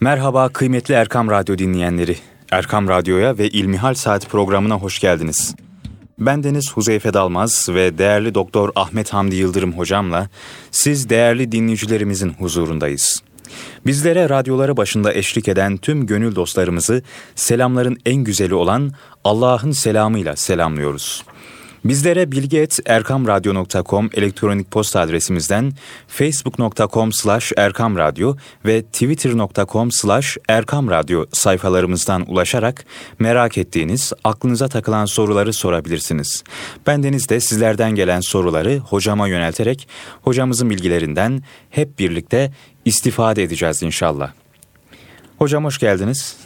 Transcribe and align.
Merhaba 0.00 0.48
kıymetli 0.48 0.94
Erkam 0.94 1.30
Radyo 1.30 1.58
dinleyenleri. 1.58 2.16
Erkam 2.50 2.88
Radyo'ya 2.88 3.38
ve 3.38 3.48
İlmihal 3.48 3.94
Saat 3.94 4.28
programına 4.30 4.74
hoş 4.74 4.98
geldiniz. 4.98 5.54
Ben 6.18 6.44
Deniz 6.44 6.72
Huzeyfe 6.72 7.14
Dalmaz 7.14 7.68
ve 7.68 7.98
değerli 7.98 8.34
Doktor 8.34 8.70
Ahmet 8.76 9.12
Hamdi 9.12 9.36
Yıldırım 9.36 9.72
hocamla 9.72 10.28
siz 10.70 11.08
değerli 11.08 11.52
dinleyicilerimizin 11.52 12.34
huzurundayız. 12.38 13.22
Bizlere 13.86 14.28
radyoları 14.28 14.76
başında 14.76 15.14
eşlik 15.14 15.48
eden 15.48 15.76
tüm 15.76 16.06
gönül 16.06 16.34
dostlarımızı 16.34 17.02
selamların 17.34 17.98
en 18.06 18.24
güzeli 18.24 18.54
olan 18.54 18.92
Allah'ın 19.24 19.72
selamıyla 19.72 20.36
selamlıyoruz. 20.36 21.24
Bizlere 21.84 22.32
bilgi.erkamradyo.com 22.32 24.10
elektronik 24.14 24.70
posta 24.70 25.00
adresimizden 25.00 25.72
facebook.com 26.08 27.12
slash 27.12 27.52
erkamradyo 27.56 28.36
ve 28.64 28.82
twitter.com 28.82 29.92
slash 29.92 30.36
erkamradyo 30.48 31.24
sayfalarımızdan 31.32 32.30
ulaşarak 32.30 32.84
merak 33.18 33.58
ettiğiniz, 33.58 34.12
aklınıza 34.24 34.68
takılan 34.68 35.04
soruları 35.04 35.52
sorabilirsiniz. 35.52 36.44
Bendeniz 36.86 37.28
de 37.28 37.40
sizlerden 37.40 37.94
gelen 37.94 38.20
soruları 38.20 38.78
hocama 38.78 39.28
yönelterek 39.28 39.88
hocamızın 40.22 40.70
bilgilerinden 40.70 41.42
hep 41.70 41.98
birlikte 41.98 42.52
istifade 42.84 43.42
edeceğiz 43.42 43.82
inşallah. 43.82 44.32
Hocam 45.38 45.64
hoş 45.64 45.78
geldiniz. 45.78 46.36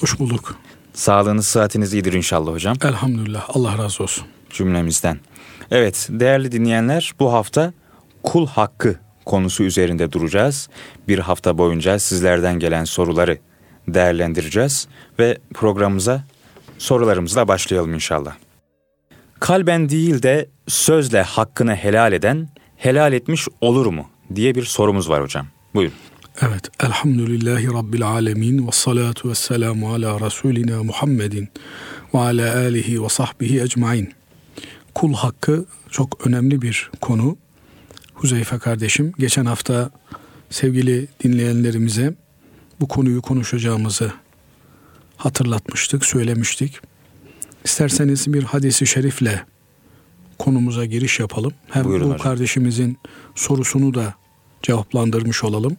Hoş 0.00 0.18
bulduk. 0.18 0.56
Sağlığınız, 0.94 1.46
sıhhatiniz 1.46 1.94
iyidir 1.94 2.12
inşallah 2.12 2.52
hocam. 2.52 2.76
Elhamdülillah. 2.84 3.44
Allah 3.48 3.78
razı 3.78 4.02
olsun 4.02 4.24
cümlemizden. 4.52 5.18
Evet 5.70 6.08
değerli 6.10 6.52
dinleyenler 6.52 7.12
bu 7.20 7.32
hafta 7.32 7.72
kul 8.22 8.46
hakkı 8.46 8.96
konusu 9.24 9.64
üzerinde 9.64 10.12
duracağız. 10.12 10.68
Bir 11.08 11.18
hafta 11.18 11.58
boyunca 11.58 11.98
sizlerden 11.98 12.58
gelen 12.58 12.84
soruları 12.84 13.38
değerlendireceğiz 13.88 14.88
ve 15.18 15.38
programımıza 15.54 16.24
sorularımızla 16.78 17.48
başlayalım 17.48 17.94
inşallah. 17.94 18.34
Kalben 19.40 19.88
değil 19.88 20.22
de 20.22 20.48
sözle 20.68 21.22
hakkını 21.22 21.74
helal 21.74 22.12
eden 22.12 22.48
helal 22.76 23.12
etmiş 23.12 23.48
olur 23.60 23.86
mu 23.86 24.06
diye 24.34 24.54
bir 24.54 24.64
sorumuz 24.64 25.10
var 25.10 25.22
hocam. 25.22 25.46
Buyurun. 25.74 25.94
Evet, 26.40 26.68
elhamdülillahi 26.80 27.66
rabbil 27.66 28.06
alemin 28.06 28.66
ve 28.66 28.70
salatu 28.72 29.30
ve 29.30 29.34
selamu 29.34 29.92
ala 29.92 30.20
Resulina 30.20 30.82
Muhammedin 30.82 31.48
ve 32.14 32.18
ala 32.18 32.56
alihi 32.56 33.02
ve 33.02 33.08
sahbihi 33.08 33.60
ecmain. 33.60 34.12
Kul 34.94 35.14
hakkı 35.14 35.64
çok 35.90 36.26
önemli 36.26 36.62
bir 36.62 36.90
konu. 37.00 37.36
Huzeyfe 38.14 38.58
kardeşim 38.58 39.12
geçen 39.18 39.44
hafta 39.44 39.90
sevgili 40.50 41.08
dinleyenlerimize 41.24 42.14
bu 42.80 42.88
konuyu 42.88 43.22
konuşacağımızı 43.22 44.12
hatırlatmıştık, 45.16 46.04
söylemiştik. 46.04 46.80
İsterseniz 47.64 48.32
bir 48.32 48.42
hadisi 48.42 48.86
şerifle 48.86 49.44
konumuza 50.38 50.84
giriş 50.84 51.20
yapalım. 51.20 51.52
Hem 51.68 51.84
Buyurun 51.84 52.08
bu 52.10 52.14
hocam. 52.14 52.22
kardeşimizin 52.24 52.98
sorusunu 53.34 53.94
da 53.94 54.14
cevaplandırmış 54.62 55.44
olalım. 55.44 55.76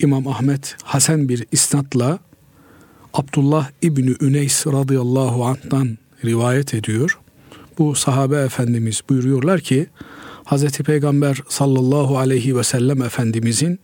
İmam 0.00 0.28
Ahmet 0.28 0.76
Hasan 0.84 1.28
bir 1.28 1.46
isnatla 1.52 2.18
Abdullah 3.14 3.70
İbni 3.82 4.14
Üneys 4.20 4.66
radıyallahu 4.66 5.44
anh'tan 5.46 5.98
rivayet 6.24 6.74
ediyor 6.74 7.18
bu 7.78 7.94
sahabe 7.94 8.36
efendimiz 8.36 9.02
buyuruyorlar 9.08 9.60
ki 9.60 9.86
Hazreti 10.44 10.82
Peygamber 10.82 11.42
sallallahu 11.48 12.18
aleyhi 12.18 12.56
ve 12.56 12.64
sellem 12.64 13.02
efendimizin 13.02 13.80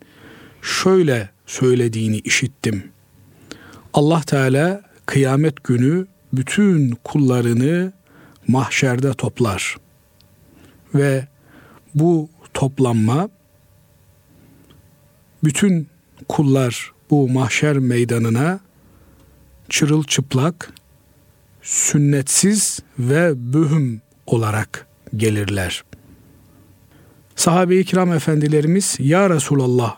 şöyle 0.62 1.30
söylediğini 1.46 2.18
işittim. 2.18 2.84
Allah 3.94 4.20
Teala 4.20 4.82
kıyamet 5.06 5.64
günü 5.64 6.06
bütün 6.32 6.90
kullarını 7.04 7.92
mahşerde 8.48 9.14
toplar. 9.14 9.76
Ve 10.94 11.26
bu 11.94 12.28
toplanma 12.54 13.28
bütün 15.44 15.88
kullar 16.28 16.92
bu 17.10 17.28
mahşer 17.28 17.78
meydanına 17.78 18.60
çırılçıplak 19.68 20.72
sünnetsiz 21.62 22.80
ve 22.98 23.32
bühüm 23.36 24.00
olarak 24.26 24.86
gelirler. 25.16 25.84
Sahabe-i 27.36 27.84
kiram 27.84 28.12
efendilerimiz 28.12 28.96
ya 28.98 29.30
Resulallah 29.30 29.96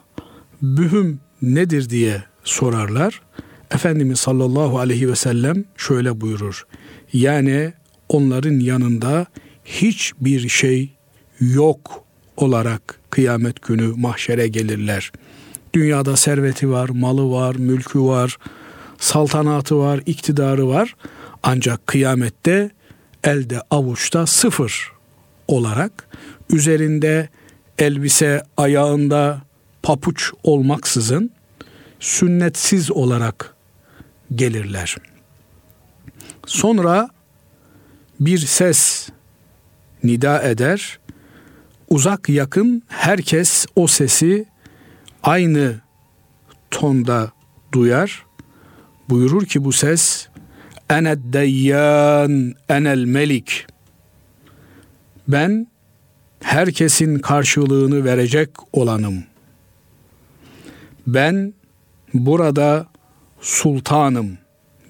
bühüm 0.63 1.21
nedir 1.43 1.91
diye 1.91 2.23
sorarlar. 2.45 3.23
Efendimiz 3.71 4.21
sallallahu 4.21 4.79
aleyhi 4.79 5.09
ve 5.09 5.17
sellem 5.17 5.65
şöyle 5.77 6.21
buyurur. 6.21 6.67
Yani 7.13 7.73
onların 8.09 8.61
yanında 8.61 9.27
hiçbir 9.65 10.49
şey 10.49 10.95
yok 11.41 12.05
olarak 12.37 13.01
kıyamet 13.11 13.63
günü 13.63 13.95
mahşere 13.97 14.49
gelirler. 14.49 15.13
Dünyada 15.75 16.17
serveti 16.17 16.71
var, 16.71 16.89
malı 16.89 17.31
var, 17.31 17.55
mülkü 17.55 18.01
var, 18.01 18.39
saltanatı 18.99 19.79
var, 19.79 20.01
iktidarı 20.07 20.69
var 20.69 20.97
ancak 21.45 21.87
kıyamette 21.87 22.71
elde 23.25 23.61
avuçta 23.71 24.27
sıfır 24.27 24.93
olarak 25.49 26.09
üzerinde 26.51 27.29
elbise 27.79 28.43
ayağında 28.57 29.43
papuç 29.83 30.33
olmaksızın 30.43 31.31
sünnetsiz 32.01 32.91
olarak 32.91 33.55
gelirler. 34.35 34.97
Sonra 36.47 37.09
bir 38.21 38.39
ses 38.39 39.09
nida 40.05 40.43
eder. 40.43 40.99
Uzak 41.89 42.29
yakın 42.29 42.83
herkes 42.89 43.67
o 43.77 43.87
sesi 43.87 44.47
aynı 45.23 45.81
tonda 46.71 47.33
duyar. 47.73 48.25
Buyurur 49.09 49.47
ki 49.47 49.65
bu 49.65 49.73
ses 49.73 50.29
Ene 50.91 51.17
deyyan 51.33 52.55
enel 52.69 53.05
melik. 53.05 53.67
Ben 55.29 55.67
herkesin 56.41 57.19
karşılığını 57.19 58.05
verecek 58.05 58.51
olanım. 58.73 59.25
Ben 61.07 61.55
burada 62.15 62.87
sultanım 63.41 64.39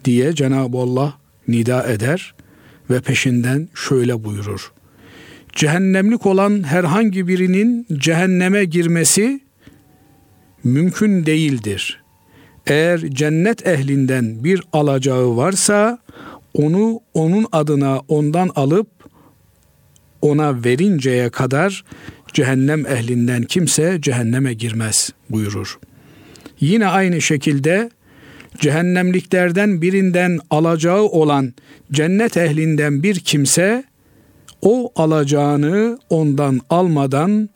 diye 0.05 0.35
Cenab-ı 0.35 0.79
Allah 0.79 1.15
nida 1.49 1.87
eder 1.87 2.35
ve 2.91 3.01
peşinden 3.01 3.69
şöyle 3.75 4.25
buyurur. 4.25 4.73
Cehennemlik 5.53 6.27
olan 6.27 6.63
herhangi 6.63 7.29
birinin 7.29 7.87
cehenneme 7.93 8.65
girmesi 8.65 9.41
mümkün 10.65 11.27
değildir. 11.27 12.04
Eğer 12.67 12.99
cennet 12.99 13.67
ehlinden 13.67 14.45
bir 14.45 14.63
alacağı 14.73 15.37
varsa 15.37 15.99
onu 16.55 17.01
onun 17.15 17.47
adına 17.53 18.01
ondan 18.09 18.51
alıp 18.57 18.87
ona 20.23 20.65
verinceye 20.65 21.31
kadar 21.31 21.85
cehennem 22.33 22.87
ehlinden 22.87 23.43
kimse 23.43 23.99
cehenneme 24.01 24.55
girmez 24.55 25.11
buyurur. 25.31 25.79
Yine 26.61 26.87
aynı 26.87 27.21
şekilde 27.21 27.91
cehennemliklerden 28.59 29.83
birinden 29.83 30.39
alacağı 30.51 31.03
olan 31.03 31.55
cennet 31.93 32.37
ehlinden 32.37 33.03
bir 33.03 33.21
kimse 33.21 33.85
o 34.63 34.93
alacağını 34.97 35.99
ondan 36.11 36.61
almadan 36.71 37.49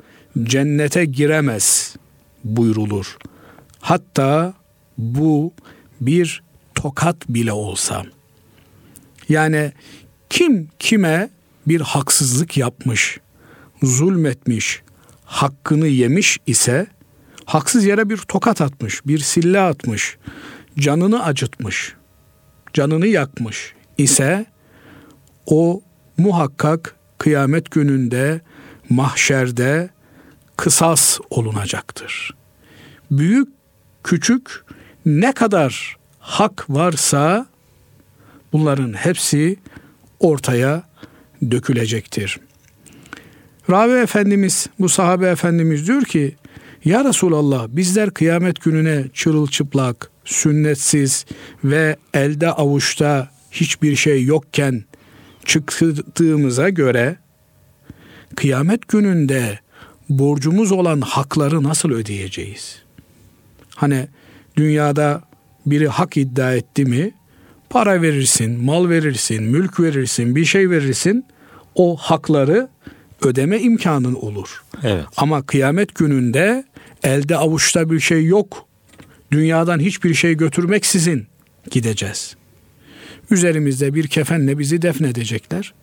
cennete 0.43 1.05
giremez 1.05 1.97
buyrulur. 2.45 3.17
Hatta 3.81 4.55
bu 4.99 5.53
bir 6.01 6.43
tokat 6.75 7.29
bile 7.29 7.53
olsa. 7.53 8.03
Yani 9.29 9.73
kim 10.31 10.69
kime 10.79 11.31
bir 11.67 11.81
haksızlık 11.81 12.57
yapmış, 12.57 13.21
zulmetmiş, 13.83 14.83
hakkını 15.25 15.87
yemiş 15.87 16.39
ise 16.47 16.87
haksız 17.45 17.85
yere 17.85 18.11
bir 18.11 18.17
tokat 18.17 18.61
atmış, 18.61 19.07
bir 19.07 19.19
sille 19.19 19.61
atmış, 19.61 20.19
canını 20.79 21.25
acıtmış, 21.25 21.95
canını 22.73 23.07
yakmış 23.07 23.75
ise 23.99 24.47
o 25.47 25.83
muhakkak 26.17 26.97
kıyamet 27.19 27.71
gününde 27.71 28.41
mahşerde 28.91 29.91
kısas 30.57 31.19
olunacaktır. 31.31 32.35
Büyük 33.11 33.49
küçük 34.05 34.65
ne 35.09 35.33
kadar 35.33 35.97
hak 36.19 36.71
varsa 36.71 37.47
bunların 38.53 38.93
hepsi 38.93 39.57
ortaya 40.21 40.83
dökülecektir. 41.51 42.41
Ravi 43.71 43.99
Efendimiz, 43.99 44.67
bu 44.79 44.89
sahabe 44.89 45.29
Efendimiz 45.29 45.87
diyor 45.87 46.03
ki, 46.03 46.37
Ya 46.85 47.05
Resulallah 47.05 47.69
bizler 47.69 48.11
kıyamet 48.11 48.61
gününe 48.63 49.05
çırılçıplak, 49.15 50.11
sünnetsiz 50.25 51.27
ve 51.65 51.97
elde 52.15 52.51
avuçta 52.51 53.31
hiçbir 53.51 53.97
şey 53.97 54.25
yokken 54.25 54.85
çıktığımıza 55.45 56.69
göre 56.69 57.17
kıyamet 58.37 58.89
gününde 58.89 59.59
borcumuz 60.09 60.73
olan 60.73 61.01
hakları 61.01 61.63
nasıl 61.63 61.91
ödeyeceğiz? 61.91 62.83
Hani 63.75 64.09
dünyada 64.59 65.23
biri 65.67 65.89
hak 65.89 66.17
iddia 66.17 66.55
etti 66.55 66.85
mi 66.85 67.13
para 67.71 68.03
verirsin, 68.03 68.65
mal 68.65 68.89
verirsin, 68.89 69.43
mülk 69.43 69.81
verirsin, 69.81 70.37
bir 70.37 70.45
şey 70.45 70.71
verirsin 70.71 71.25
o 71.75 71.97
hakları 71.97 72.69
ödeme 73.23 73.61
imkanın 73.61 74.15
olur. 74.15 74.63
Evet. 74.83 75.05
Ama 75.17 75.43
kıyamet 75.43 75.95
gününde 75.95 76.65
elde 77.03 77.37
avuçta 77.37 77.91
bir 77.91 78.01
şey 78.01 78.25
yok. 78.25 78.67
Dünyadan 79.33 79.79
hiçbir 79.79 80.15
şey 80.15 80.35
götürmeksizin 80.35 81.27
gideceğiz. 81.71 82.37
Üzerimizde 83.31 83.95
bir 83.95 84.07
kefenle 84.07 84.59
bizi 84.59 84.83
defnedecekler. 84.83 85.75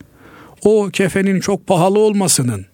O 0.64 0.90
kefenin 0.94 1.40
çok 1.40 1.68
pahalı 1.68 2.00
olmasının, 2.00 2.66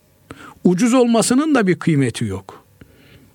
ucuz 0.64 0.94
olmasının 0.94 1.56
da 1.56 1.68
bir 1.68 1.80
kıymeti 1.80 2.26
yok. 2.26 2.66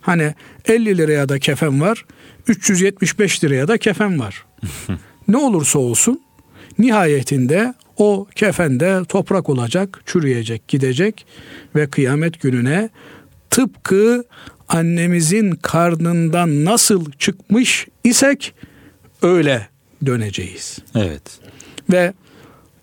Hani 0.00 0.34
50 0.64 0.98
liraya 0.98 1.28
da 1.28 1.38
kefen 1.38 1.80
var, 1.80 2.04
375 2.48 3.44
liraya 3.44 3.69
da 3.69 3.78
kefen 3.78 4.20
var. 4.20 4.44
ne 5.28 5.37
olursa 5.37 5.78
olsun 5.78 6.20
nihayetinde 6.78 7.75
o 7.96 8.26
kefende 8.34 9.02
toprak 9.08 9.48
olacak, 9.48 10.02
çürüyecek, 10.06 10.69
gidecek 10.69 11.26
ve 11.75 11.87
kıyamet 11.87 12.40
gününe 12.40 12.90
tıpkı 13.50 14.25
annemizin 14.69 15.50
karnından 15.50 16.64
nasıl 16.64 17.12
çıkmış 17.19 17.87
isek 18.04 18.54
öyle 19.22 19.69
döneceğiz. 20.06 20.78
Evet. 20.94 21.22
Ve 21.92 22.12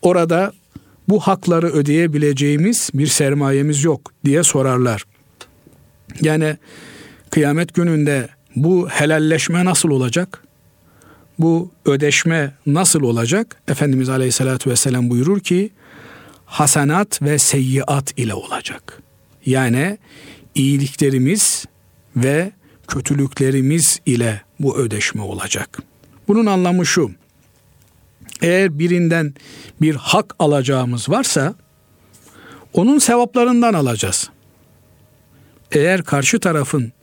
orada 0.01 0.53
bu 1.09 1.19
hakları 1.19 1.67
ödeyebileceğimiz 1.67 2.89
bir 2.93 3.07
sermayemiz 3.07 3.83
yok 3.83 4.11
diye 4.25 4.43
sorarlar. 4.43 5.03
Yani 6.21 6.57
kıyamet 7.29 7.73
gününde 7.73 8.29
bu 8.55 8.89
helalleşme 8.89 9.65
nasıl 9.65 9.89
olacak? 9.89 10.43
Bu 11.39 11.71
ödeşme 11.85 12.53
nasıl 12.65 13.01
olacak? 13.01 13.61
Efendimiz 13.67 14.09
Aleyhisselatü 14.09 14.69
Vesselam 14.69 15.09
buyurur 15.09 15.39
ki 15.39 15.69
hasenat 16.45 17.21
ve 17.21 17.39
seyyiat 17.39 18.19
ile 18.19 18.33
olacak. 18.33 19.01
Yani 19.45 19.97
iyiliklerimiz 20.55 21.65
ve 22.15 22.51
kötülüklerimiz 22.87 23.99
ile 24.05 24.41
bu 24.59 24.77
ödeşme 24.77 25.21
olacak. 25.21 25.79
Bunun 26.27 26.45
anlamı 26.45 26.85
şu. 26.85 27.11
Eğer 28.41 28.79
birinden 28.79 29.33
bir 29.81 29.95
hak 29.95 30.35
alacağımız 30.39 31.09
varsa 31.09 31.55
onun 32.73 32.99
sevaplarından 32.99 33.73
alacağız. 33.73 34.29
Eğer 35.71 36.03
karşı 36.03 36.39
tarafın 36.39 36.93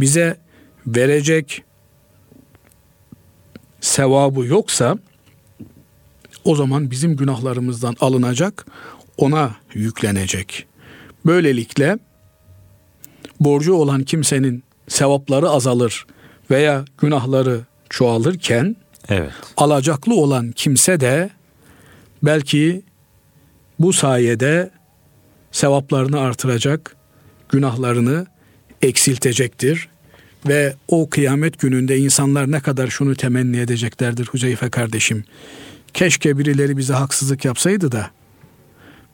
bize 0.00 0.36
verecek 0.86 1.62
sevabı 3.80 4.46
yoksa 4.46 4.98
o 6.44 6.56
zaman 6.56 6.90
bizim 6.90 7.16
günahlarımızdan 7.16 7.96
alınacak, 8.00 8.66
ona 9.16 9.56
yüklenecek. 9.74 10.66
Böylelikle 11.26 11.98
borcu 13.40 13.74
olan 13.74 14.02
kimsenin 14.02 14.64
sevapları 14.88 15.50
azalır 15.50 16.06
veya 16.50 16.84
günahları 16.98 17.60
çoğalırken 17.90 18.76
evet. 19.08 19.32
alacaklı 19.56 20.14
olan 20.14 20.52
kimse 20.52 21.00
de 21.00 21.30
belki 22.22 22.82
bu 23.78 23.92
sayede 23.92 24.70
sevaplarını 25.52 26.20
artıracak, 26.20 26.96
günahlarını 27.48 28.26
eksiltecektir. 28.82 29.88
Ve 30.48 30.74
o 30.88 31.10
kıyamet 31.10 31.58
gününde 31.58 31.98
insanlar 31.98 32.50
ne 32.50 32.60
kadar 32.60 32.88
şunu 32.88 33.16
temenni 33.16 33.56
edeceklerdir 33.56 34.26
Huzeyfe 34.26 34.70
kardeşim. 34.70 35.24
Keşke 35.94 36.38
birileri 36.38 36.76
bize 36.76 36.92
haksızlık 36.92 37.44
yapsaydı 37.44 37.92
da 37.92 38.10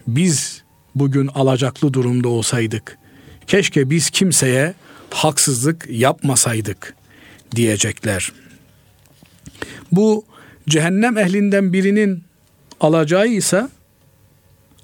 biz 0.06 0.62
bugün 0.94 1.26
alacaklı 1.26 1.94
durumda 1.94 2.28
olsaydık. 2.28 2.98
Keşke 3.46 3.90
biz 3.90 4.10
kimseye 4.10 4.74
haksızlık 5.10 5.86
yapmasaydık 5.90 6.94
diyecekler. 7.56 8.32
Bu 9.92 10.24
cehennem 10.68 11.18
ehlinden 11.18 11.72
birinin 11.72 12.24
alacağı 12.80 13.28
ise 13.28 13.68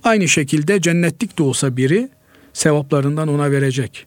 aynı 0.04 0.28
şekilde 0.28 0.80
cennetlik 0.80 1.38
de 1.38 1.42
olsa 1.42 1.76
biri 1.76 2.08
sevaplarından 2.52 3.28
ona 3.28 3.50
verecek. 3.50 4.06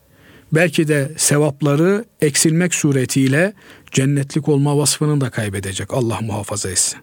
Belki 0.51 0.87
de 0.87 1.11
sevapları 1.17 2.05
eksilmek 2.21 2.73
suretiyle 2.73 3.53
cennetlik 3.91 4.49
olma 4.49 4.77
vasfını 4.77 5.21
da 5.21 5.29
kaybedecek. 5.29 5.93
Allah 5.93 6.21
muhafaza 6.21 6.69
etsin. 6.69 6.99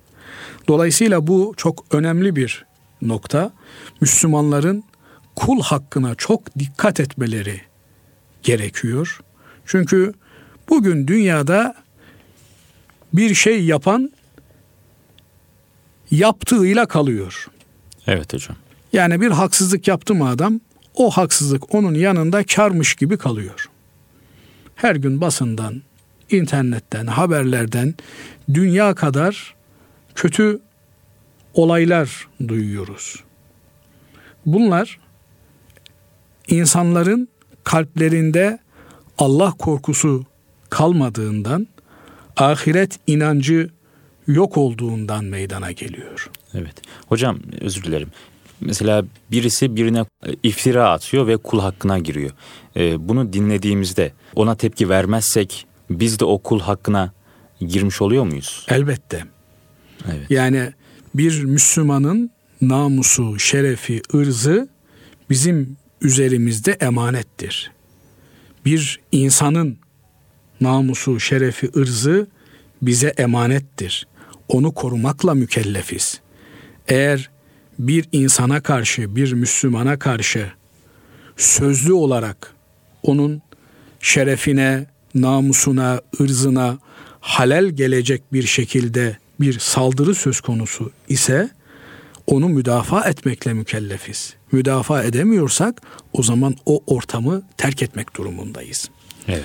Dolayısıyla 0.68 1.26
bu 1.26 1.54
çok 1.56 1.84
önemli 1.90 2.36
bir 2.36 2.64
nokta. 3.02 3.52
Müslümanların 4.00 4.84
kul 5.36 5.62
hakkına 5.62 6.14
çok 6.14 6.58
dikkat 6.58 7.00
etmeleri 7.00 7.60
gerekiyor. 8.42 9.20
Çünkü 9.66 10.14
bugün 10.68 11.06
dünyada 11.06 11.74
bir 13.12 13.34
şey 13.34 13.64
yapan 13.64 14.12
yaptığıyla 16.10 16.86
kalıyor. 16.86 17.48
Evet 18.06 18.32
hocam. 18.32 18.56
Yani 18.92 19.20
bir 19.20 19.30
haksızlık 19.30 19.88
yaptı 19.88 20.14
mı 20.14 20.28
adam 20.28 20.60
o 20.94 21.10
haksızlık 21.10 21.74
onun 21.74 21.94
yanında 21.94 22.44
karmış 22.44 22.94
gibi 22.94 23.16
kalıyor. 23.16 23.70
Her 24.74 24.96
gün 24.96 25.20
basından, 25.20 25.82
internetten, 26.30 27.06
haberlerden 27.06 27.94
dünya 28.54 28.94
kadar 28.94 29.54
kötü 30.14 30.60
olaylar 31.54 32.28
duyuyoruz. 32.48 33.24
Bunlar 34.46 34.98
insanların 36.48 37.28
kalplerinde 37.64 38.58
Allah 39.18 39.50
korkusu 39.50 40.24
kalmadığından, 40.70 41.66
ahiret 42.36 42.98
inancı 43.06 43.70
yok 44.26 44.56
olduğundan 44.56 45.24
meydana 45.24 45.72
geliyor. 45.72 46.30
Evet. 46.54 46.74
Hocam 47.06 47.38
özür 47.60 47.82
dilerim. 47.84 48.08
Mesela 48.64 49.04
birisi 49.30 49.76
birine 49.76 50.04
iftira 50.42 50.90
atıyor 50.90 51.26
ve 51.26 51.36
kul 51.36 51.60
hakkına 51.60 51.98
giriyor. 51.98 52.30
Ee, 52.76 53.08
bunu 53.08 53.32
dinlediğimizde 53.32 54.12
ona 54.34 54.54
tepki 54.54 54.88
vermezsek 54.88 55.66
biz 55.90 56.20
de 56.20 56.24
o 56.24 56.38
kul 56.38 56.60
hakkına 56.60 57.12
girmiş 57.60 58.02
oluyor 58.02 58.24
muyuz? 58.24 58.66
Elbette. 58.68 59.24
Evet. 60.12 60.30
Yani 60.30 60.72
bir 61.14 61.44
Müslümanın 61.44 62.30
namusu, 62.60 63.38
şerefi, 63.38 64.02
ırzı 64.14 64.68
bizim 65.30 65.76
üzerimizde 66.00 66.72
emanettir. 66.72 67.72
Bir 68.64 69.00
insanın 69.12 69.78
namusu, 70.60 71.20
şerefi, 71.20 71.70
ırzı 71.76 72.26
bize 72.82 73.08
emanettir. 73.08 74.06
Onu 74.48 74.74
korumakla 74.74 75.34
mükellefiz. 75.34 76.20
Eğer 76.88 77.30
bir 77.78 78.08
insana 78.12 78.60
karşı, 78.60 79.16
bir 79.16 79.32
Müslümana 79.32 79.98
karşı 79.98 80.52
sözlü 81.36 81.92
olarak 81.92 82.54
onun 83.02 83.42
şerefine, 84.00 84.86
namusuna, 85.14 86.00
ırzına 86.20 86.78
halel 87.20 87.68
gelecek 87.68 88.32
bir 88.32 88.42
şekilde 88.42 89.18
bir 89.40 89.58
saldırı 89.58 90.14
söz 90.14 90.40
konusu 90.40 90.90
ise 91.08 91.50
onu 92.26 92.48
müdafaa 92.48 93.08
etmekle 93.08 93.52
mükellefiz. 93.52 94.34
Müdafaa 94.52 95.02
edemiyorsak 95.02 95.82
o 96.12 96.22
zaman 96.22 96.56
o 96.66 96.82
ortamı 96.86 97.42
terk 97.56 97.82
etmek 97.82 98.16
durumundayız. 98.16 98.90
Evet. 99.28 99.44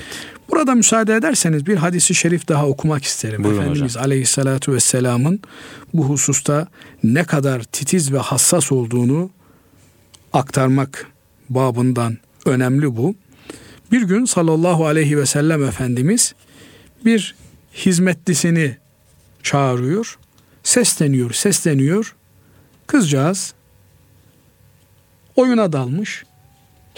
Burada 0.51 0.75
müsaade 0.75 1.15
ederseniz 1.15 1.65
bir 1.65 1.75
hadisi 1.75 2.15
şerif 2.15 2.47
daha 2.47 2.67
okumak 2.67 3.03
isterim. 3.03 3.43
Buyurun 3.43 3.61
Efendimiz 3.61 3.91
hocam. 3.91 4.03
Aleyhisselatü 4.03 4.73
Vesselam'ın 4.73 5.41
bu 5.93 6.05
hususta 6.05 6.67
ne 7.03 7.23
kadar 7.23 7.63
titiz 7.63 8.13
ve 8.13 8.17
hassas 8.17 8.71
olduğunu 8.71 9.29
aktarmak 10.33 11.07
babından 11.49 12.17
önemli 12.45 12.97
bu. 12.97 13.15
Bir 13.91 14.01
gün 14.01 14.25
sallallahu 14.25 14.85
aleyhi 14.85 15.17
ve 15.17 15.25
sellem 15.25 15.63
Efendimiz 15.63 16.35
bir 17.05 17.35
hizmetlisini 17.73 18.77
çağırıyor. 19.43 20.19
Sesleniyor, 20.63 21.31
sesleniyor. 21.31 22.15
Kızcağız 22.87 23.53
oyuna 25.35 25.73
dalmış. 25.73 26.23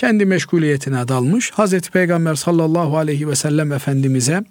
Kendi 0.01 0.25
meşguliyetine 0.25 1.07
dalmış. 1.07 1.51
Hazreti 1.51 1.91
Peygamber 1.91 2.35
sallallahu 2.35 2.97
aleyhi 2.97 3.27
ve 3.27 3.35
sellem 3.35 3.71
Efendimiz'e 3.71 4.43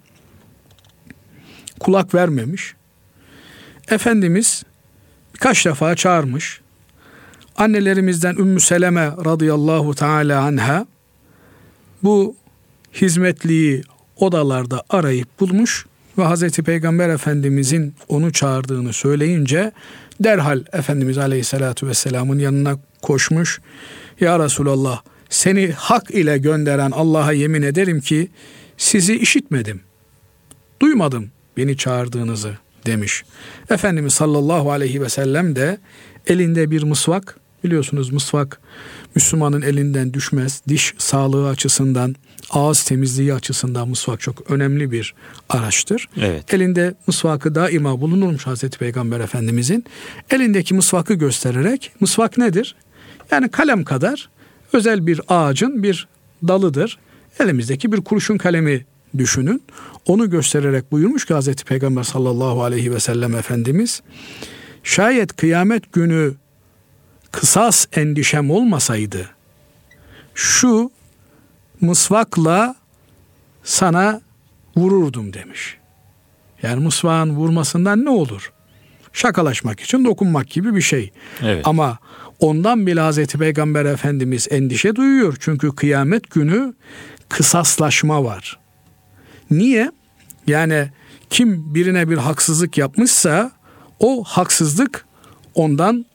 kulak 1.79 2.15
vermemiş. 2.15 2.73
Efendimiz 3.89 4.63
birkaç 5.33 5.65
defa 5.65 5.95
çağırmış. 5.95 6.61
Annelerimizden 7.57 8.35
Ümmü 8.35 8.59
Seleme 8.59 9.05
radıyallahu 9.25 9.95
teala 9.95 10.41
anha 10.41 10.85
bu 12.03 12.35
hizmetliyi 12.93 13.81
odalarda 14.17 14.83
arayıp 14.89 15.39
bulmuş 15.39 15.85
ve 16.17 16.23
Hazreti 16.23 16.63
Peygamber 16.63 17.09
Efendimizin 17.09 17.95
onu 18.07 18.33
çağırdığını 18.33 18.93
söyleyince 18.93 19.71
derhal 20.19 20.63
Efendimiz 20.73 21.17
Aleyhisselatü 21.17 21.87
Vesselam'ın 21.87 22.39
yanına 22.39 22.77
koşmuş. 23.01 23.61
Ya 24.19 24.39
Resulallah 24.39 25.01
seni 25.31 25.71
hak 25.71 26.11
ile 26.11 26.37
gönderen 26.37 26.91
Allah'a 26.91 27.31
yemin 27.31 27.61
ederim 27.61 28.01
ki 28.01 28.27
sizi 28.77 29.17
işitmedim. 29.17 29.81
Duymadım 30.81 31.31
beni 31.57 31.77
çağırdığınızı 31.77 32.57
demiş. 32.85 33.23
Efendimiz 33.69 34.13
sallallahu 34.13 34.71
aleyhi 34.71 35.01
ve 35.01 35.09
sellem 35.09 35.55
de 35.55 35.77
elinde 36.27 36.71
bir 36.71 36.83
mısvak 36.83 37.37
biliyorsunuz 37.63 38.09
mısvak 38.11 38.61
Müslümanın 39.15 39.61
elinden 39.61 40.13
düşmez. 40.13 40.61
Diş 40.67 40.93
sağlığı 40.97 41.49
açısından, 41.49 42.15
ağız 42.49 42.83
temizliği 42.83 43.33
açısından 43.33 43.89
mısvak 43.89 44.19
çok 44.19 44.51
önemli 44.51 44.91
bir 44.91 45.15
araçtır. 45.49 46.09
Evet. 46.17 46.53
Elinde 46.53 46.93
mısvakı 47.07 47.55
daima 47.55 48.01
bulunurmuş 48.01 48.47
Hazreti 48.47 48.79
Peygamber 48.79 49.19
Efendimizin. 49.19 49.85
Elindeki 50.29 50.73
mısvakı 50.73 51.13
göstererek, 51.13 51.91
mısvak 51.99 52.37
nedir? 52.37 52.75
Yani 53.31 53.49
kalem 53.49 53.83
kadar 53.83 54.29
özel 54.73 55.07
bir 55.07 55.21
ağacın 55.27 55.83
bir 55.83 56.07
dalıdır. 56.47 56.99
Elimizdeki 57.39 57.91
bir 57.91 58.01
kurşun 58.01 58.37
kalemi 58.37 58.85
düşünün. 59.17 59.63
Onu 60.05 60.29
göstererek 60.29 60.91
buyurmuş 60.91 61.25
ki 61.25 61.33
Hazreti 61.33 61.65
Peygamber 61.65 62.03
sallallahu 62.03 62.63
aleyhi 62.63 62.91
ve 62.91 62.99
sellem 62.99 63.35
Efendimiz 63.35 64.01
şayet 64.83 65.35
kıyamet 65.35 65.93
günü 65.93 66.33
kısas 67.31 67.87
endişem 67.93 68.51
olmasaydı 68.51 69.29
şu 70.35 70.91
mısvakla 71.81 72.75
sana 73.63 74.21
vururdum 74.77 75.33
demiş. 75.33 75.77
Yani 76.61 76.83
mısvağın 76.83 77.29
vurmasından 77.29 78.05
ne 78.05 78.09
olur? 78.09 78.51
Şakalaşmak 79.13 79.79
için 79.79 80.05
dokunmak 80.05 80.49
gibi 80.49 80.75
bir 80.75 80.81
şey. 80.81 81.11
Evet. 81.41 81.67
Ama 81.67 81.97
ondan 82.41 82.87
bile 82.87 82.99
Hazreti 82.99 83.37
Peygamber 83.37 83.85
Efendimiz 83.85 84.47
endişe 84.51 84.95
duyuyor. 84.95 85.37
Çünkü 85.39 85.75
kıyamet 85.75 86.31
günü 86.31 86.73
kısaslaşma 87.29 88.23
var. 88.23 88.59
Niye? 89.51 89.91
Yani 90.47 90.89
kim 91.29 91.75
birine 91.75 92.09
bir 92.09 92.17
haksızlık 92.17 92.77
yapmışsa 92.77 93.51
o 93.99 94.23
haksızlık 94.23 95.05
ondan 95.55 96.05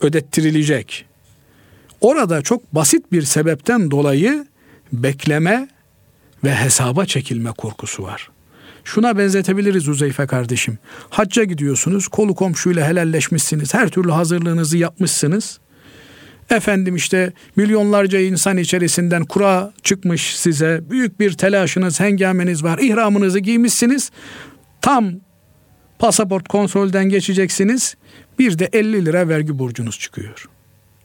ödettirilecek. 0.00 1.06
Orada 2.00 2.42
çok 2.42 2.74
basit 2.74 3.12
bir 3.12 3.22
sebepten 3.22 3.90
dolayı 3.90 4.46
bekleme 4.92 5.68
ve 6.44 6.54
hesaba 6.54 7.06
çekilme 7.06 7.50
korkusu 7.52 8.02
var. 8.02 8.30
Şuna 8.84 9.18
benzetebiliriz 9.18 9.88
Uzeyfe 9.88 10.26
kardeşim. 10.26 10.78
Hacca 11.10 11.44
gidiyorsunuz, 11.44 12.08
kolu 12.08 12.34
komşuyla 12.34 12.88
helalleşmişsiniz, 12.88 13.74
her 13.74 13.88
türlü 13.88 14.10
hazırlığınızı 14.10 14.78
yapmışsınız. 14.78 15.60
Efendim 16.50 16.96
işte 16.96 17.32
milyonlarca 17.56 18.20
insan 18.20 18.56
içerisinden 18.56 19.24
kura 19.24 19.72
çıkmış 19.82 20.36
size. 20.36 20.82
Büyük 20.90 21.20
bir 21.20 21.32
telaşınız, 21.32 22.00
hengameniz 22.00 22.64
var. 22.64 22.78
İhramınızı 22.78 23.38
giymişsiniz. 23.38 24.10
Tam 24.80 25.12
pasaport 25.98 26.48
kontrolden 26.48 27.08
geçeceksiniz. 27.08 27.96
Bir 28.38 28.58
de 28.58 28.68
50 28.72 29.06
lira 29.06 29.28
vergi 29.28 29.58
borcunuz 29.58 29.98
çıkıyor. 29.98 30.48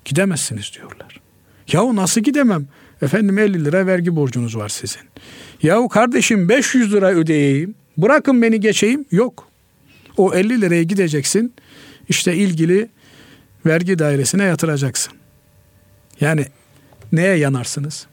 Gidemezsiniz 0.06 0.72
diyorlar. 0.76 1.20
Yahu 1.74 1.96
nasıl 1.96 2.22
gidemem? 2.22 2.68
Efendim 3.02 3.38
50 3.38 3.66
lira 3.66 3.86
vergi 3.88 4.16
borcunuz 4.16 4.58
var 4.58 4.70
sizin. 4.70 5.02
Yahu 5.64 5.90
kardeşim 5.90 6.50
500 6.50 6.94
lira 6.94 7.12
ödeyeyim. 7.12 7.76
Bırakın 7.98 8.42
beni 8.42 8.60
geçeyim. 8.60 9.06
Yok. 9.12 9.48
O 10.18 10.34
50 10.34 10.62
liraya 10.62 10.84
gideceksin. 10.84 11.54
İşte 12.10 12.36
ilgili 12.36 12.90
vergi 13.66 14.00
dairesine 14.00 14.44
yatıracaksın. 14.44 15.14
Yani 16.22 16.46
neye 17.12 17.36
yanarsınız? 17.36 18.08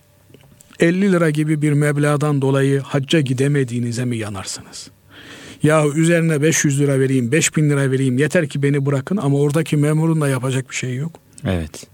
50 0.80 1.12
lira 1.12 1.30
gibi 1.30 1.62
bir 1.62 1.72
meblağdan 1.72 2.42
dolayı 2.42 2.80
hacca 2.80 3.20
gidemediğinize 3.20 4.04
mi 4.04 4.16
yanarsınız? 4.16 4.90
Ya 5.62 5.88
üzerine 5.88 6.42
500 6.42 6.80
lira 6.80 7.00
vereyim, 7.00 7.32
5000 7.32 7.70
lira 7.70 7.90
vereyim 7.90 8.18
yeter 8.18 8.48
ki 8.48 8.62
beni 8.62 8.86
bırakın 8.86 9.16
ama 9.16 9.38
oradaki 9.38 9.76
memurun 9.76 10.20
da 10.20 10.28
yapacak 10.28 10.70
bir 10.70 10.74
şey 10.74 10.94
yok. 10.94 11.12
Evet. 11.44 11.86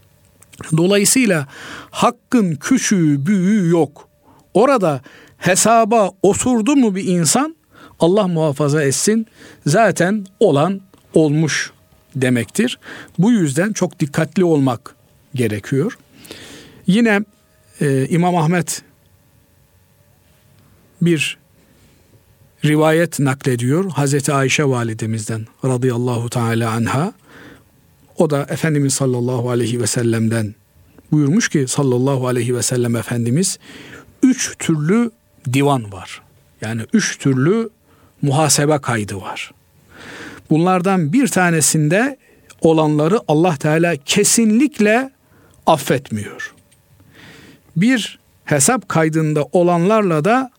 Dolayısıyla 0.76 1.46
hakkın 1.90 2.54
küçüğü 2.54 3.26
büyüğü 3.26 3.68
yok. 3.68 4.08
Orada 4.54 5.00
hesaba 5.38 6.10
oturdu 6.22 6.76
mu 6.76 6.94
bir 6.94 7.04
insan 7.04 7.56
Allah 8.00 8.28
muhafaza 8.28 8.82
etsin 8.82 9.26
zaten 9.66 10.26
olan 10.40 10.80
olmuş 11.14 11.72
demektir. 12.16 12.78
Bu 13.18 13.32
yüzden 13.32 13.72
çok 13.72 14.00
dikkatli 14.00 14.44
olmak 14.44 14.94
gerekiyor. 15.34 15.98
Yine 16.86 17.20
e, 17.80 18.06
İmam 18.08 18.36
Ahmet 18.36 18.82
bir 21.02 21.38
rivayet 22.64 23.20
naklediyor 23.20 23.90
Hazreti 23.90 24.32
Ayşe 24.32 24.64
validemizden 24.64 25.46
radıyallahu 25.64 26.30
teala 26.30 26.70
anha. 26.70 27.12
O 28.18 28.30
da 28.30 28.46
Efendimiz 28.50 28.94
sallallahu 28.94 29.50
aleyhi 29.50 29.80
ve 29.80 29.86
sellem'den 29.86 30.54
buyurmuş 31.12 31.48
ki 31.48 31.64
sallallahu 31.68 32.26
aleyhi 32.26 32.56
ve 32.56 32.62
sellem 32.62 32.96
Efendimiz 32.96 33.58
üç 34.22 34.58
türlü 34.58 35.10
divan 35.52 35.92
var. 35.92 36.22
Yani 36.60 36.82
üç 36.92 37.18
türlü 37.18 37.70
muhasebe 38.22 38.78
kaydı 38.78 39.16
var. 39.16 39.50
Bunlardan 40.50 41.12
bir 41.12 41.28
tanesinde 41.28 42.16
olanları 42.60 43.18
Allah 43.28 43.56
Teala 43.56 43.96
kesinlikle 43.96 45.10
affetmiyor. 45.66 46.54
Bir 47.76 48.18
hesap 48.44 48.88
kaydında 48.88 49.44
olanlarla 49.52 50.24
da 50.24 50.50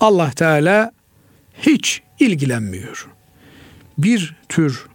Allah 0.00 0.30
Teala 0.30 0.92
hiç 1.58 2.02
ilgilenmiyor. 2.20 3.08
Bir 3.98 4.36
tür 4.48 4.86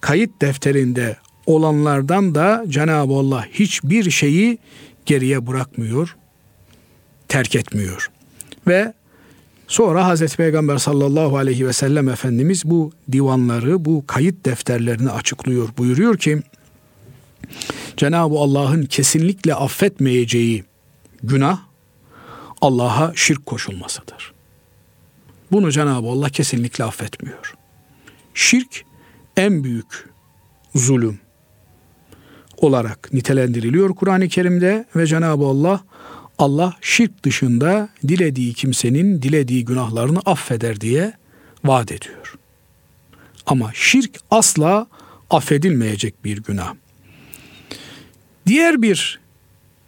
kayıt 0.00 0.40
defterinde 0.40 1.16
olanlardan 1.46 2.34
da 2.34 2.64
Cenab-ı 2.68 3.12
Allah 3.12 3.46
hiçbir 3.52 4.10
şeyi 4.10 4.58
geriye 5.06 5.46
bırakmıyor, 5.46 6.16
terk 7.28 7.56
etmiyor. 7.56 8.10
Ve 8.66 8.92
sonra 9.68 10.06
Hazreti 10.06 10.36
Peygamber 10.36 10.78
sallallahu 10.78 11.36
aleyhi 11.36 11.66
ve 11.66 11.72
sellem 11.72 12.08
Efendimiz 12.08 12.64
bu 12.64 12.92
divanları, 13.12 13.84
bu 13.84 14.06
kayıt 14.06 14.44
defterlerini 14.44 15.10
açıklıyor. 15.10 15.68
Buyuruyor 15.78 16.18
ki 16.18 16.42
Cenab-ı 17.96 18.34
Allah'ın 18.34 18.82
kesinlikle 18.82 19.54
affetmeyeceği 19.54 20.64
günah 21.22 21.58
Allah'a 22.60 23.12
şirk 23.14 23.46
koşulmasıdır. 23.46 24.32
Bunu 25.52 25.72
Cenab-ı 25.72 26.08
Allah 26.08 26.28
kesinlikle 26.28 26.84
affetmiyor. 26.84 27.54
Şirk 28.34 28.84
en 29.36 29.64
büyük 29.64 30.08
zulüm 30.74 31.18
olarak 32.62 33.12
nitelendiriliyor 33.12 33.94
Kur'an-ı 33.94 34.28
Kerim'de 34.28 34.84
ve 34.96 35.06
Cenab-ı 35.06 35.44
Allah 35.44 35.80
Allah 36.38 36.76
şirk 36.80 37.24
dışında 37.24 37.88
dilediği 38.08 38.54
kimsenin 38.54 39.22
dilediği 39.22 39.64
günahlarını 39.64 40.18
affeder 40.18 40.80
diye 40.80 41.12
vaat 41.64 41.92
ediyor. 41.92 42.34
Ama 43.46 43.70
şirk 43.74 44.20
asla 44.30 44.86
affedilmeyecek 45.30 46.24
bir 46.24 46.42
günah. 46.42 46.74
Diğer 48.46 48.82
bir 48.82 49.20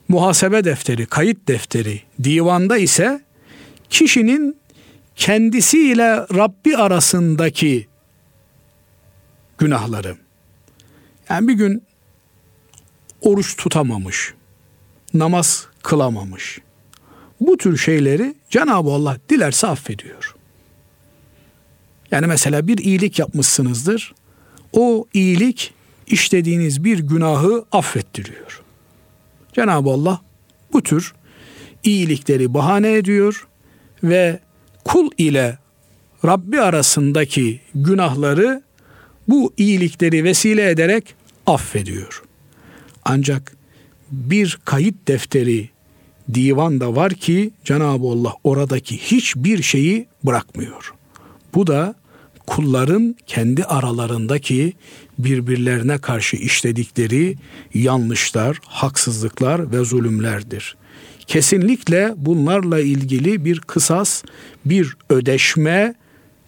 muhasebe 0.09 0.64
defteri, 0.64 1.07
kayıt 1.07 1.49
defteri 1.49 2.00
divanda 2.23 2.78
ise 2.78 3.21
kişinin 3.90 4.57
kendisiyle 5.16 6.16
Rabbi 6.16 6.76
arasındaki 6.76 7.87
günahları. 9.59 10.16
Yani 11.31 11.49
bir 11.49 11.52
gün 11.52 11.83
oruç 13.26 13.57
tutamamış, 13.57 14.35
namaz 15.14 15.66
kılamamış. 15.83 16.59
Bu 17.40 17.57
tür 17.57 17.76
şeyleri 17.76 18.35
Cenab-ı 18.50 18.90
Allah 18.90 19.16
dilerse 19.28 19.66
affediyor. 19.66 20.35
Yani 22.11 22.26
mesela 22.26 22.66
bir 22.66 22.78
iyilik 22.78 23.19
yapmışsınızdır. 23.19 24.14
O 24.73 25.07
iyilik 25.14 25.75
işlediğiniz 26.07 26.85
bir 26.85 26.99
günahı 26.99 27.64
affettiriyor. 27.73 28.62
Cenab-ı 29.52 29.90
Allah 29.90 30.21
bu 30.73 30.83
tür 30.83 31.14
iyilikleri 31.85 32.54
bahane 32.54 32.93
ediyor 32.93 33.47
ve 34.02 34.40
kul 34.85 35.11
ile 35.19 35.59
Rabbi 36.25 36.61
arasındaki 36.61 37.61
günahları 37.75 38.62
bu 39.28 39.52
iyilikleri 39.57 40.25
vesile 40.25 40.71
ederek 40.71 41.14
affediyor. 41.47 42.24
Ancak 43.04 43.56
bir 44.11 44.58
kayıt 44.64 45.08
defteri 45.08 45.68
divan 46.34 46.80
da 46.80 46.96
var 46.96 47.14
ki 47.14 47.50
Cenab-ı 47.64 48.06
Allah 48.06 48.32
oradaki 48.44 48.99
hiçbir 48.99 49.62
şeyi 49.62 50.06
bırakmıyor. 50.25 50.94
Bu 51.54 51.66
da 51.66 51.94
kulların 52.46 53.16
kendi 53.26 53.64
aralarındaki 53.64 54.73
birbirlerine 55.18 55.99
karşı 55.99 56.37
işledikleri 56.37 57.37
yanlışlar, 57.75 58.58
haksızlıklar 58.66 59.73
ve 59.73 59.84
zulümlerdir. 59.84 60.76
Kesinlikle 61.26 62.14
bunlarla 62.16 62.80
ilgili 62.80 63.44
bir 63.44 63.61
kısas, 63.61 64.23
bir 64.64 64.96
ödeşme 65.11 65.94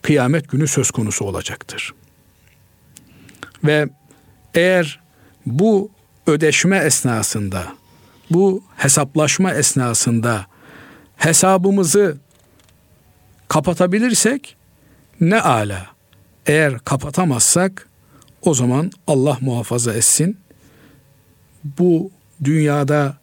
kıyamet 0.03 0.49
günü 0.49 0.69
söz 0.69 0.91
konusu 0.91 1.25
olacaktır. 1.25 1.95
Ve 3.65 3.89
eğer 4.55 5.01
bu 5.47 5.91
ödeşme 6.27 6.77
esnasında, 6.77 7.67
bu 8.31 8.63
hesaplaşma 8.77 9.55
esnasında 9.55 10.47
hesabımızı 11.17 12.19
kapatabilirsek 13.49 14.57
ne 15.21 15.41
ala. 15.41 15.87
Eğer 16.47 16.79
kapatamazsak 16.79 17.89
o 18.43 18.55
zaman 18.55 18.91
Allah 19.07 19.39
muhafaza 19.41 19.95
etsin. 19.95 20.39
Bu 21.65 22.11
dünyada 22.45 23.17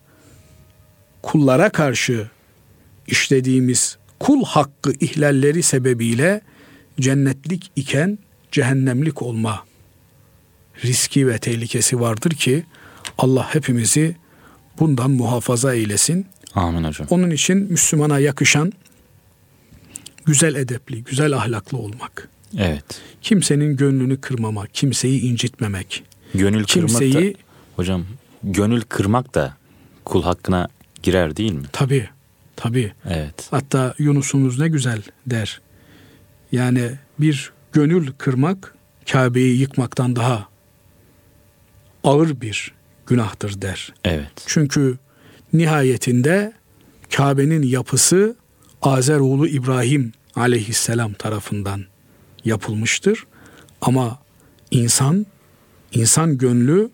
kullara 1.22 1.70
karşı 1.70 2.30
işlediğimiz 3.08 3.98
kul 4.20 4.44
hakkı 4.46 4.92
ihlalleri 5.00 5.64
sebebiyle 5.64 6.42
cennetlik 7.00 7.72
iken 7.76 8.18
cehennemlik 8.52 9.22
olma 9.22 9.66
riski 10.86 11.28
ve 11.28 11.38
tehlikesi 11.38 12.00
vardır 12.00 12.32
ki 12.32 12.66
Allah 13.18 13.56
hepimizi 13.56 14.16
bundan 14.80 15.12
muhafaza 15.12 15.74
eylesin. 15.74 16.28
Amin 16.56 16.84
hocam. 16.84 17.08
Onun 17.10 17.30
için 17.30 17.58
Müslümana 17.58 18.20
yakışan 18.20 18.74
güzel 20.26 20.56
edepli, 20.56 21.04
güzel 21.04 21.36
ahlaklı 21.38 21.78
olmak. 21.78 22.30
Evet. 22.58 23.02
Kimsenin 23.22 23.78
gönlünü 23.78 24.22
kırmama, 24.22 24.68
kimseyi 24.68 25.22
incitmemek. 25.22 26.04
Gönül 26.34 26.64
kimseyi, 26.64 27.14
kırmak 27.14 27.34
da, 27.36 27.40
hocam 27.76 28.06
gönül 28.44 28.82
kırmak 28.82 29.36
da 29.36 29.58
kul 30.06 30.24
hakkına 30.24 30.68
girer 31.04 31.38
değil 31.38 31.52
mi? 31.54 31.66
Tabii, 31.72 32.10
tabii. 32.56 32.94
Evet. 33.10 33.48
Hatta 33.52 33.96
Yunus'umuz 34.00 34.60
ne 34.60 34.68
güzel 34.68 35.02
der. 35.26 35.62
Yani 36.52 36.92
bir 37.20 37.52
gönül 37.74 38.12
kırmak 38.18 38.76
Kabe'yi 39.12 39.60
yıkmaktan 39.60 40.16
daha 40.16 40.48
ağır 42.04 42.42
bir 42.42 42.72
günahtır 43.08 43.62
der. 43.62 43.94
Evet. 44.06 44.32
Çünkü 44.46 44.98
nihayetinde 45.54 46.54
Kabe'nin 47.16 47.64
yapısı 47.64 48.36
Azeroğlu 48.82 49.48
İbrahim 49.48 50.12
aleyhisselam 50.36 51.14
tarafından 51.14 51.86
yapılmıştır. 52.46 53.26
Ama 53.82 54.20
insan, 54.72 55.26
insan 55.92 56.38
gönlü 56.38 56.90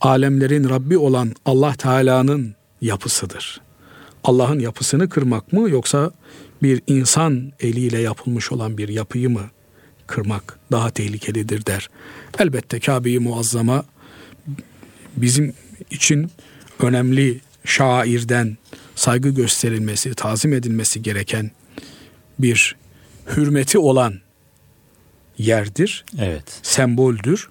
alemlerin 0.00 0.68
Rabbi 0.68 0.98
olan 0.98 1.32
Allah 1.44 1.74
Teala'nın 1.74 2.54
yapısıdır. 2.80 3.60
Allah'ın 4.24 4.58
yapısını 4.58 5.08
kırmak 5.08 5.52
mı 5.52 5.70
yoksa 5.70 6.10
bir 6.62 6.82
insan 6.86 7.52
eliyle 7.60 7.98
yapılmış 8.00 8.52
olan 8.52 8.78
bir 8.78 8.88
yapıyı 8.88 9.30
mı 9.30 9.50
kırmak 10.06 10.58
daha 10.72 10.90
tehlikelidir 10.90 11.66
der. 11.66 11.88
Elbette 12.38 12.80
Kabe-i 12.80 13.18
Muazzama 13.18 13.84
bizim 15.22 15.54
için 15.90 16.30
önemli 16.80 17.40
şairden 17.64 18.56
saygı 18.94 19.28
gösterilmesi, 19.28 20.14
tazim 20.14 20.52
edilmesi 20.52 21.02
gereken 21.02 21.50
bir 22.38 22.76
hürmeti 23.36 23.78
olan 23.78 24.14
yerdir. 25.38 26.04
Evet. 26.18 26.60
Semboldür. 26.62 27.48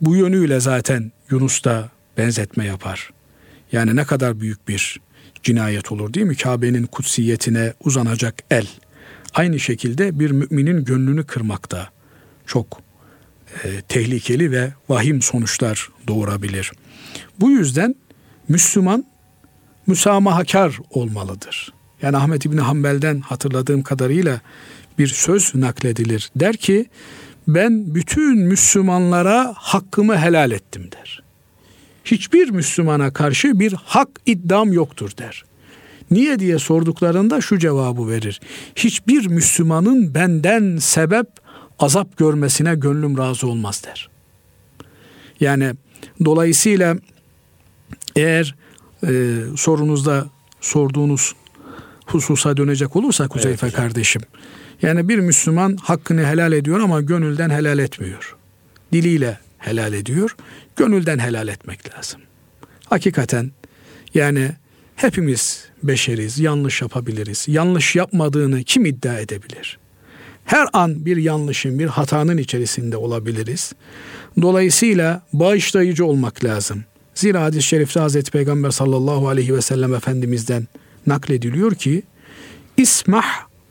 Bu 0.00 0.16
yönüyle 0.16 0.60
zaten 0.60 1.12
Yunus 1.30 1.64
da 1.64 1.90
benzetme 2.18 2.64
yapar. 2.64 3.10
Yani 3.72 3.96
ne 3.96 4.04
kadar 4.04 4.40
büyük 4.40 4.68
bir 4.68 5.00
cinayet 5.42 5.92
olur 5.92 6.14
değil 6.14 6.26
mi? 6.26 6.36
Kabe'nin 6.36 6.86
kutsiyetine 6.86 7.72
uzanacak 7.84 8.34
el. 8.50 8.66
Aynı 9.34 9.60
şekilde 9.60 10.18
bir 10.18 10.30
müminin 10.30 10.84
gönlünü 10.84 11.24
kırmak 11.26 11.70
da 11.70 11.88
çok 12.46 12.80
e, 13.64 13.80
tehlikeli 13.88 14.50
ve 14.50 14.72
vahim 14.88 15.22
sonuçlar 15.22 15.88
doğurabilir. 16.08 16.72
Bu 17.40 17.50
yüzden 17.50 17.94
Müslüman 18.48 19.04
müsamahakar 19.86 20.78
olmalıdır. 20.90 21.72
Yani 22.02 22.16
Ahmet 22.16 22.46
İbni 22.46 22.60
Hanbel'den 22.60 23.20
hatırladığım 23.20 23.82
kadarıyla 23.82 24.40
bir 24.98 25.06
söz 25.06 25.54
nakledilir. 25.54 26.30
Der 26.36 26.56
ki 26.56 26.86
ben 27.48 27.94
bütün 27.94 28.38
Müslümanlara 28.38 29.54
hakkımı 29.56 30.18
helal 30.18 30.50
ettim 30.50 30.90
der. 30.92 31.22
Hiçbir 32.04 32.50
Müslümana 32.50 33.12
karşı 33.12 33.60
bir 33.60 33.72
hak 33.72 34.08
iddiam 34.26 34.72
yoktur 34.72 35.10
der. 35.18 35.44
Niye 36.10 36.38
diye 36.38 36.58
sorduklarında 36.58 37.40
şu 37.40 37.58
cevabı 37.58 38.08
verir. 38.08 38.40
Hiçbir 38.76 39.26
Müslümanın 39.26 40.14
benden 40.14 40.76
sebep 40.76 41.26
azap 41.78 42.16
görmesine 42.16 42.74
gönlüm 42.74 43.18
razı 43.18 43.46
olmaz 43.46 43.82
der. 43.84 44.08
Yani 45.40 45.72
dolayısıyla 46.24 46.96
eğer 48.16 48.54
e, 49.06 49.40
sorunuzda 49.56 50.26
sorduğunuz 50.60 51.34
hususa 52.06 52.56
dönecek 52.56 52.96
olursak 52.96 53.34
Huzeyfe 53.34 53.66
evet, 53.66 53.76
kardeşim. 53.76 54.22
Yani 54.82 55.08
bir 55.08 55.18
Müslüman 55.18 55.76
hakkını 55.76 56.26
helal 56.26 56.52
ediyor 56.52 56.80
ama 56.80 57.00
gönülden 57.00 57.50
helal 57.50 57.78
etmiyor. 57.78 58.36
Diliyle 58.92 59.38
helal 59.58 59.92
ediyor. 59.92 60.36
Gönülden 60.76 61.18
helal 61.18 61.48
etmek 61.48 61.96
lazım. 61.96 62.20
Hakikaten 62.88 63.50
yani 64.14 64.50
hepimiz 64.96 65.68
beşeriz, 65.82 66.38
yanlış 66.38 66.82
yapabiliriz. 66.82 67.44
Yanlış 67.48 67.96
yapmadığını 67.96 68.62
kim 68.64 68.86
iddia 68.86 69.18
edebilir? 69.18 69.78
Her 70.44 70.68
an 70.72 71.04
bir 71.04 71.16
yanlışın, 71.16 71.78
bir 71.78 71.86
hatanın 71.86 72.38
içerisinde 72.38 72.96
olabiliriz. 72.96 73.72
Dolayısıyla 74.42 75.22
bağışlayıcı 75.32 76.06
olmak 76.06 76.44
lazım. 76.44 76.84
Zira 77.14 77.42
hadis-i 77.42 77.62
şerifte 77.62 78.00
Hazreti 78.00 78.30
Peygamber 78.30 78.70
sallallahu 78.70 79.28
aleyhi 79.28 79.54
ve 79.54 79.62
sellem 79.62 79.94
Efendimiz'den 79.94 80.68
naklediliyor 81.06 81.74
ki 81.74 82.02
İsmah 82.76 83.26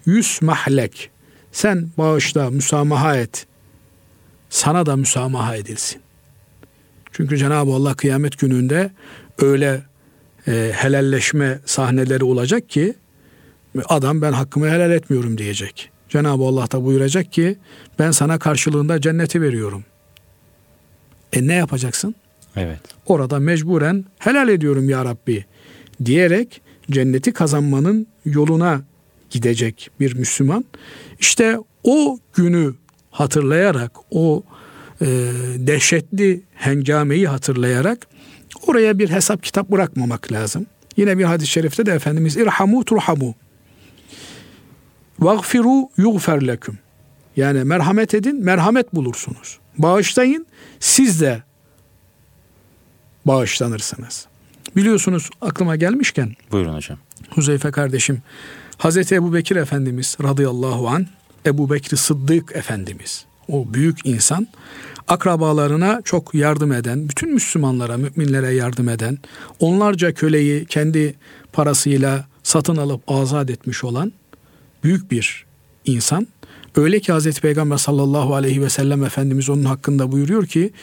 yusmahlek 0.05 1.09
sen 1.51 1.89
bağışla, 1.97 2.49
müsamaha 2.49 3.17
et. 3.17 3.45
Sana 4.49 4.85
da 4.85 4.95
müsamaha 4.95 5.55
edilsin. 5.55 6.01
Çünkü 7.11 7.37
Cenab-ı 7.37 7.71
Allah 7.71 7.93
kıyamet 7.93 8.39
gününde 8.39 8.91
öyle 9.41 9.81
e, 10.47 10.71
helalleşme 10.75 11.59
sahneleri 11.65 12.23
olacak 12.23 12.69
ki 12.69 12.93
adam 13.85 14.21
ben 14.21 14.31
hakkımı 14.31 14.69
helal 14.69 14.91
etmiyorum 14.91 15.37
diyecek. 15.37 15.92
Cenab-ı 16.13 16.43
Allah 16.43 16.71
da 16.71 16.85
buyuracak 16.85 17.31
ki 17.31 17.57
ben 17.99 18.11
sana 18.11 18.39
karşılığında 18.39 19.01
cenneti 19.01 19.41
veriyorum. 19.41 19.83
E 21.33 21.47
ne 21.47 21.53
yapacaksın? 21.53 22.15
Evet. 22.55 22.79
Orada 23.05 23.39
mecburen 23.39 24.05
helal 24.19 24.49
ediyorum 24.49 24.89
ya 24.89 25.05
Rabbi 25.05 25.45
diyerek 26.05 26.61
cenneti 26.91 27.33
kazanmanın 27.33 28.07
yoluna 28.25 28.81
gidecek 29.29 29.89
bir 29.99 30.15
Müslüman. 30.15 30.65
İşte 31.19 31.57
o 31.83 32.19
günü 32.33 32.73
hatırlayarak, 33.11 33.91
o 34.11 34.43
e, 35.01 35.05
dehşetli 35.57 36.41
hengameyi 36.53 37.27
hatırlayarak 37.27 38.07
oraya 38.67 38.99
bir 38.99 39.09
hesap 39.09 39.43
kitap 39.43 39.69
bırakmamak 39.71 40.31
lazım. 40.31 40.65
Yine 40.97 41.17
bir 41.17 41.23
hadis-i 41.23 41.51
şerifte 41.51 41.85
de 41.85 41.91
Efendimiz 41.91 42.37
irhamu 42.37 42.85
turhamu 42.85 43.35
vagfiru 45.23 45.89
yughfer 45.97 46.47
leküm 46.47 46.77
yani 47.35 47.63
merhamet 47.63 48.13
edin, 48.13 48.43
merhamet 48.43 48.95
bulursunuz. 48.95 49.59
Bağışlayın, 49.77 50.47
siz 50.79 51.21
de 51.21 51.43
bağışlanırsınız. 53.25 54.27
Biliyorsunuz 54.75 55.29
aklıma 55.41 55.75
gelmişken. 55.75 56.35
Buyurun 56.51 56.75
hocam. 56.75 56.97
Huzeyfe 57.29 57.71
kardeşim. 57.71 58.21
Hazreti 58.77 59.15
Ebu 59.15 59.33
Bekir 59.33 59.55
Efendimiz 59.55 60.17
radıyallahu 60.23 60.89
an 60.89 61.07
Ebu 61.45 61.69
Bekir 61.69 61.97
Sıddık 61.97 62.55
Efendimiz 62.55 63.25
o 63.49 63.73
büyük 63.73 64.05
insan 64.05 64.47
akrabalarına 65.07 66.01
çok 66.05 66.33
yardım 66.33 66.71
eden, 66.71 67.09
bütün 67.09 67.33
Müslümanlara, 67.33 67.97
müminlere 67.97 68.53
yardım 68.53 68.89
eden, 68.89 69.17
onlarca 69.59 70.13
köleyi 70.13 70.65
kendi 70.65 71.15
parasıyla 71.53 72.25
satın 72.43 72.77
alıp 72.77 73.11
azat 73.11 73.49
etmiş 73.49 73.83
olan 73.83 74.13
büyük 74.83 75.11
bir 75.11 75.45
insan. 75.85 76.27
Öyle 76.75 76.99
ki 76.99 77.11
Hazreti 77.11 77.41
Peygamber 77.41 77.77
sallallahu 77.77 78.35
aleyhi 78.35 78.61
ve 78.61 78.69
sellem 78.69 79.03
Efendimiz 79.03 79.49
onun 79.49 79.63
hakkında 79.63 80.11
buyuruyor 80.11 80.45
ki 80.45 80.73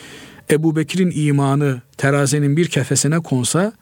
Ebu 0.50 0.76
Bekir'in 0.76 1.12
imanı 1.14 1.82
terazinin 1.96 2.56
bir 2.56 2.68
kefesine 2.68 3.20
konsa, 3.20 3.72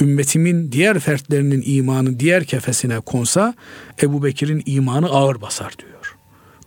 ümmetimin 0.00 0.72
diğer 0.72 0.98
fertlerinin 0.98 1.62
imanı 1.66 2.20
diğer 2.20 2.44
kefesine 2.44 3.00
konsa, 3.00 3.54
Ebu 4.02 4.24
Bekir'in 4.24 4.62
imanı 4.66 5.06
ağır 5.06 5.40
basar 5.40 5.72
diyor. 5.78 6.16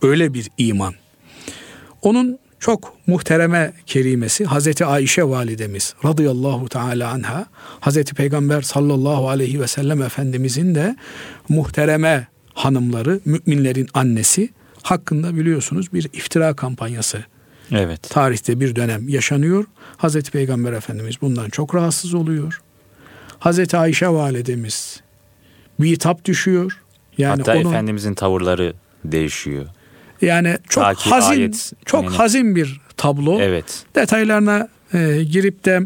Öyle 0.02 0.34
bir 0.34 0.48
iman. 0.58 0.94
Onun 2.02 2.38
çok 2.60 2.94
muhtereme 3.06 3.72
kerimesi 3.86 4.44
Hazreti 4.44 4.84
Ayşe 4.84 5.24
validemiz 5.24 5.94
radıyallahu 6.04 6.68
teala 6.68 7.10
anha 7.10 7.46
Hazreti 7.80 8.14
Peygamber 8.14 8.62
sallallahu 8.62 9.28
aleyhi 9.28 9.60
ve 9.60 9.66
sellem 9.66 10.02
Efendimizin 10.02 10.74
de 10.74 10.96
muhtereme 11.48 12.26
hanımları 12.54 13.20
müminlerin 13.24 13.88
annesi 13.94 14.50
hakkında 14.82 15.36
biliyorsunuz 15.36 15.92
bir 15.92 16.04
iftira 16.04 16.56
kampanyası 16.56 17.24
Evet. 17.74 18.02
Tarihte 18.02 18.60
bir 18.60 18.76
dönem 18.76 19.08
yaşanıyor. 19.08 19.64
Hazreti 19.96 20.30
Peygamber 20.30 20.72
Efendimiz 20.72 21.20
bundan 21.20 21.48
çok 21.48 21.74
rahatsız 21.74 22.14
oluyor. 22.14 22.62
Hazreti 23.38 23.76
Ayşe 23.76 24.08
validemiz 24.08 25.00
bir 25.80 25.98
tap 25.98 26.24
düşüyor. 26.24 26.80
Yani 27.18 27.38
Hatta 27.38 27.52
onun, 27.52 27.70
Efendimizin 27.70 28.14
tavırları 28.14 28.74
değişiyor. 29.04 29.66
Yani 30.22 30.58
çok 30.68 30.84
Taki 30.84 31.10
hazin, 31.10 31.30
ayet, 31.30 31.72
çok 31.84 32.04
yani, 32.04 32.16
hazin 32.16 32.56
bir 32.56 32.80
tablo. 32.96 33.40
Evet. 33.40 33.84
Detaylarına 33.94 34.68
e, 34.94 35.22
girip 35.22 35.64
de 35.64 35.80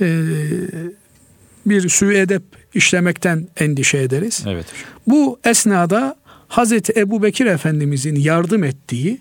e, 0.00 0.08
bir 1.66 1.88
sü 1.88 2.14
edep 2.14 2.42
işlemekten 2.74 3.48
endişe 3.56 3.98
ederiz. 3.98 4.44
Evet. 4.46 4.66
Bu 5.06 5.38
esnada 5.44 6.16
Hazreti 6.48 6.92
Ebu 6.96 7.22
Bekir 7.22 7.46
Efendimizin 7.46 8.16
yardım 8.16 8.64
ettiği 8.64 9.18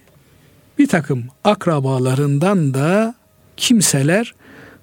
bir 0.80 0.88
takım 0.88 1.24
akrabalarından 1.44 2.74
da 2.74 3.16
kimseler 3.58 4.34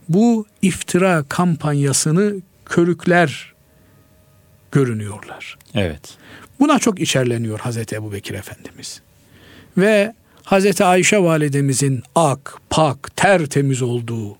bu 0.08 0.46
iftira 0.62 1.24
kampanyasını 1.28 2.34
körükler 2.64 3.54
görünüyorlar. 4.72 5.58
Evet. 5.74 6.00
Buna 6.60 6.78
çok 6.78 7.00
içerleniyor 7.00 7.58
Hazreti 7.60 7.96
Ebu 7.96 8.12
Bekir 8.12 8.34
Efendimiz. 8.34 9.00
Ve 9.78 10.14
Hazreti 10.42 10.84
Ayşe 10.84 11.18
validemizin 11.18 12.02
ak, 12.14 12.58
pak, 12.70 13.16
tertemiz 13.16 13.82
olduğu 13.82 14.36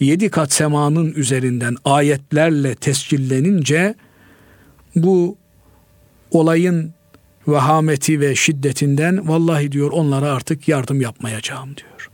yedi 0.00 0.30
kat 0.30 0.52
semanın 0.52 1.12
üzerinden 1.12 1.76
ayetlerle 1.84 2.74
tescillenince 2.74 3.94
bu 4.96 5.36
olayın 6.30 6.94
vehameti 7.48 8.20
ve 8.20 8.34
şiddetinden 8.34 9.28
vallahi 9.28 9.72
diyor 9.72 9.92
onlara 9.92 10.32
artık 10.32 10.68
yardım 10.68 11.00
yapmayacağım 11.00 11.76
diyor. 11.76 12.10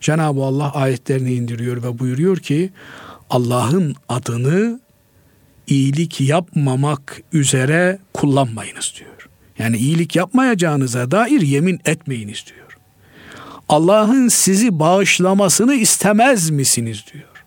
Cenab-ı 0.00 0.42
Allah 0.42 0.74
ayetlerini 0.74 1.34
indiriyor 1.34 1.82
ve 1.82 1.98
buyuruyor 1.98 2.36
ki 2.36 2.70
Allah'ın 3.30 3.94
adını 4.08 4.80
iyilik 5.66 6.20
yapmamak 6.20 7.22
üzere 7.32 7.98
kullanmayınız 8.14 8.94
diyor. 8.98 9.28
Yani 9.58 9.76
iyilik 9.76 10.16
yapmayacağınıza 10.16 11.10
dair 11.10 11.40
yemin 11.40 11.80
etmeyiniz 11.84 12.44
diyor. 12.46 12.67
Allah'ın 13.68 14.28
sizi 14.28 14.78
bağışlamasını 14.78 15.74
istemez 15.74 16.50
misiniz 16.50 17.04
diyor. 17.12 17.44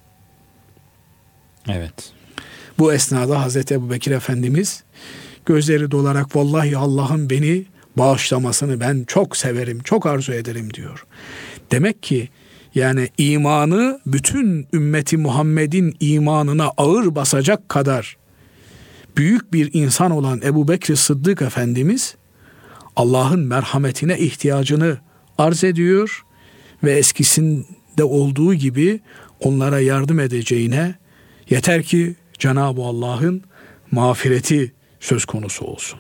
Evet. 1.68 2.12
Bu 2.80 2.94
esnada 2.94 3.42
Hazreti 3.42 3.74
Ebu 3.74 3.92
Bekir 3.92 4.12
Efendimiz 4.12 4.84
gözleri 5.46 5.92
dolarak 5.92 6.36
vallahi 6.36 6.78
Allah'ın 6.78 7.30
beni 7.30 7.66
bağışlamasını 7.98 8.80
ben 8.80 9.04
çok 9.08 9.38
severim, 9.38 9.80
çok 9.84 10.06
arzu 10.06 10.34
ederim 10.34 10.74
diyor. 10.74 11.06
Demek 11.72 12.04
ki 12.04 12.30
yani 12.76 13.10
imanı 13.18 14.00
bütün 14.06 14.68
ümmeti 14.74 15.18
Muhammed'in 15.18 15.96
imanına 16.00 16.72
ağır 16.78 17.16
basacak 17.16 17.70
kadar 17.70 18.18
büyük 19.18 19.54
bir 19.54 19.70
insan 19.74 20.12
olan 20.12 20.42
Ebu 20.44 20.68
Bekir 20.68 20.96
Sıddık 20.96 21.42
Efendimiz 21.42 22.16
Allah'ın 22.96 23.40
merhametine 23.40 24.20
ihtiyacını 24.20 24.98
arz 25.42 25.64
ediyor 25.64 26.26
ve 26.84 26.92
eskisinde 26.92 28.04
olduğu 28.04 28.54
gibi 28.54 29.00
onlara 29.40 29.80
yardım 29.80 30.20
edeceğine 30.20 30.96
yeter 31.50 31.84
ki 31.84 32.16
Cenab-ı 32.40 32.82
Allah'ın 32.82 33.44
mağfireti 33.92 34.74
söz 35.00 35.26
konusu 35.26 35.66
olsun. 35.66 36.00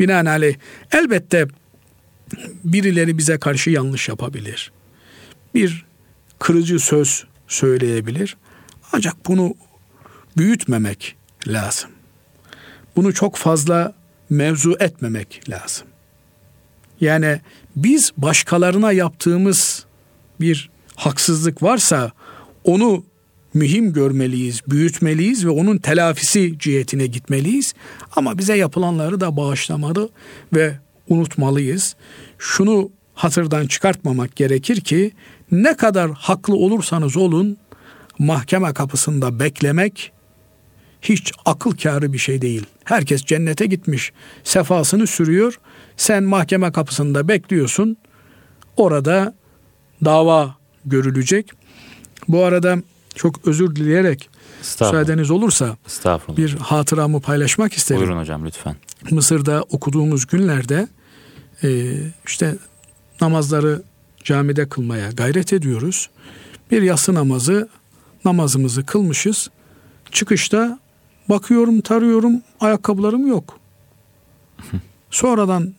Binaenaleyh 0.00 0.56
elbette 0.92 1.48
birileri 2.64 3.18
bize 3.18 3.38
karşı 3.38 3.70
yanlış 3.70 4.08
yapabilir. 4.08 4.72
Bir 5.54 5.84
kırıcı 6.38 6.78
söz 6.78 7.24
söyleyebilir. 7.48 8.36
Ancak 8.92 9.26
bunu 9.26 9.54
büyütmemek 10.36 11.16
lazım. 11.46 11.90
Bunu 12.96 13.14
çok 13.14 13.36
fazla 13.36 13.94
mevzu 14.30 14.76
etmemek 14.80 15.50
lazım. 15.50 15.86
Yani 17.00 17.40
biz 17.76 18.12
başkalarına 18.16 18.92
yaptığımız 18.92 19.86
bir 20.40 20.70
haksızlık 20.96 21.62
varsa 21.62 22.12
onu 22.64 23.04
mühim 23.54 23.92
görmeliyiz, 23.92 24.60
büyütmeliyiz 24.68 25.46
ve 25.46 25.50
onun 25.50 25.78
telafisi 25.78 26.58
cihetine 26.58 27.06
gitmeliyiz. 27.06 27.74
Ama 28.16 28.38
bize 28.38 28.56
yapılanları 28.56 29.20
da 29.20 29.36
bağışlamalı 29.36 30.08
ve 30.54 30.78
unutmalıyız. 31.08 31.96
Şunu 32.38 32.90
hatırdan 33.14 33.66
çıkartmamak 33.66 34.36
gerekir 34.36 34.80
ki 34.80 35.12
ne 35.50 35.76
kadar 35.76 36.10
haklı 36.10 36.54
olursanız 36.56 37.16
olun 37.16 37.56
mahkeme 38.18 38.72
kapısında 38.72 39.40
beklemek 39.40 40.12
hiç 41.02 41.32
akıl 41.44 41.76
kârı 41.76 42.12
bir 42.12 42.18
şey 42.18 42.42
değil. 42.42 42.66
Herkes 42.84 43.24
cennete 43.24 43.66
gitmiş, 43.66 44.12
sefasını 44.44 45.06
sürüyor. 45.06 45.60
Sen 45.96 46.24
mahkeme 46.24 46.72
kapısında 46.72 47.28
bekliyorsun. 47.28 47.96
Orada 48.76 49.34
dava 50.04 50.56
görülecek. 50.84 51.50
Bu 52.28 52.44
arada 52.44 52.76
çok 53.14 53.46
özür 53.46 53.76
dileyerek 53.76 54.30
müsaadeniz 54.60 55.30
olursa 55.30 55.76
bir 56.36 56.54
hatıramı 56.54 57.20
paylaşmak 57.20 57.72
isterim. 57.72 58.00
Buyurun 58.00 58.20
hocam 58.20 58.46
lütfen. 58.46 58.76
Mısır'da 59.10 59.62
okuduğumuz 59.62 60.26
günlerde 60.26 60.88
e, 61.62 61.92
işte 62.26 62.56
namazları 63.20 63.82
camide 64.24 64.68
kılmaya 64.68 65.10
gayret 65.10 65.52
ediyoruz. 65.52 66.10
Bir 66.70 66.82
yatsı 66.82 67.14
namazı 67.14 67.68
namazımızı 68.24 68.86
kılmışız. 68.86 69.50
Çıkışta 70.10 70.78
bakıyorum 71.28 71.80
tarıyorum 71.80 72.42
ayakkabılarım 72.60 73.26
yok. 73.26 73.58
Sonradan 75.10 75.74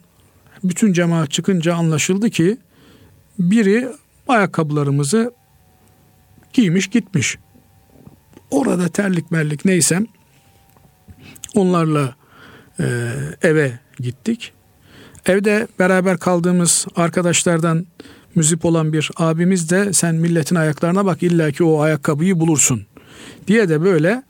bütün 0.64 0.94
cemaat 0.94 1.32
çıkınca 1.32 1.76
anlaşıldı 1.76 2.30
ki 2.30 2.58
biri 3.40 3.90
ayakkabılarımızı 4.28 5.34
giymiş 6.54 6.88
gitmiş. 6.88 7.38
Orada 8.52 8.88
terlik 8.88 9.32
merlik 9.32 9.66
neyse 9.66 10.06
onlarla 11.56 12.16
e, 12.80 12.86
eve 13.42 13.80
gittik. 14.00 14.54
Evde 15.26 15.68
beraber 15.80 16.18
kaldığımız 16.18 16.86
arkadaşlardan 16.96 17.86
müzip 18.36 18.66
olan 18.66 18.94
bir 18.94 19.12
abimiz 19.18 19.70
de 19.70 19.94
sen 19.94 20.16
milletin 20.16 20.56
ayaklarına 20.56 21.06
bak 21.06 21.24
illa 21.24 21.52
ki 21.52 21.64
o 21.64 21.82
ayakkabıyı 21.82 22.40
bulursun 22.40 22.86
diye 23.48 23.70
de 23.70 23.82
böyle 23.82 24.24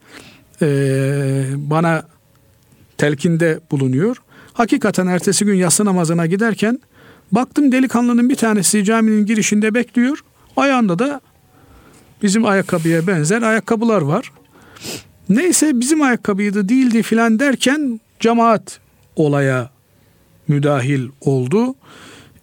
e, 0.63 0.69
bana 1.55 2.03
telkinde 2.97 3.59
bulunuyor. 3.71 4.17
Hakikaten 4.53 5.07
ertesi 5.07 5.45
gün 5.45 5.55
yatsı 5.55 5.85
namazına 5.85 6.25
giderken 6.25 6.79
baktım 7.31 7.71
delikanlının 7.71 8.29
bir 8.29 8.35
tanesi 8.35 8.83
caminin 8.83 9.25
girişinde 9.25 9.73
bekliyor. 9.73 10.23
Ayağında 10.57 10.99
da 10.99 11.21
bizim 12.23 12.45
ayakkabıya 12.45 13.07
benzer 13.07 13.41
ayakkabılar 13.41 14.01
var. 14.01 14.31
Neyse 15.29 15.79
bizim 15.79 16.01
ayakkabıydı 16.01 16.69
değildi 16.69 17.03
filan 17.03 17.39
derken 17.39 17.99
cemaat 18.19 18.79
olaya 19.15 19.69
müdahil 20.47 21.07
oldu. 21.21 21.75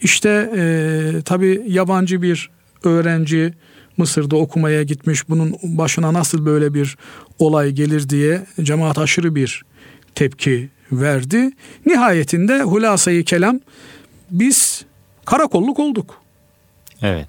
İşte 0.00 0.50
e, 0.56 1.22
tabi 1.22 1.62
yabancı 1.66 2.22
bir 2.22 2.50
öğrenci 2.84 3.54
Mısır'da 3.96 4.36
okumaya 4.36 4.82
gitmiş 4.82 5.28
bunun 5.28 5.54
başına 5.62 6.12
nasıl 6.12 6.46
böyle 6.46 6.74
bir 6.74 6.96
olay 7.38 7.70
gelir 7.70 8.08
diye 8.08 8.46
cemaat 8.62 8.98
aşırı 8.98 9.34
bir 9.34 9.64
tepki 10.14 10.68
verdi. 10.92 11.50
Nihayetinde 11.86 12.62
hulasayı 12.62 13.24
kelam 13.24 13.60
biz 14.30 14.84
karakolluk 15.24 15.78
olduk. 15.78 16.14
Evet. 17.02 17.28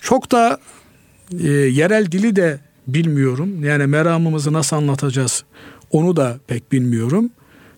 Çok 0.00 0.32
da 0.32 0.58
e, 1.40 1.48
yerel 1.50 2.12
dili 2.12 2.36
de 2.36 2.60
bilmiyorum. 2.86 3.64
Yani 3.64 3.86
meramımızı 3.86 4.52
nasıl 4.52 4.76
anlatacağız 4.76 5.44
onu 5.90 6.16
da 6.16 6.38
pek 6.46 6.72
bilmiyorum. 6.72 7.30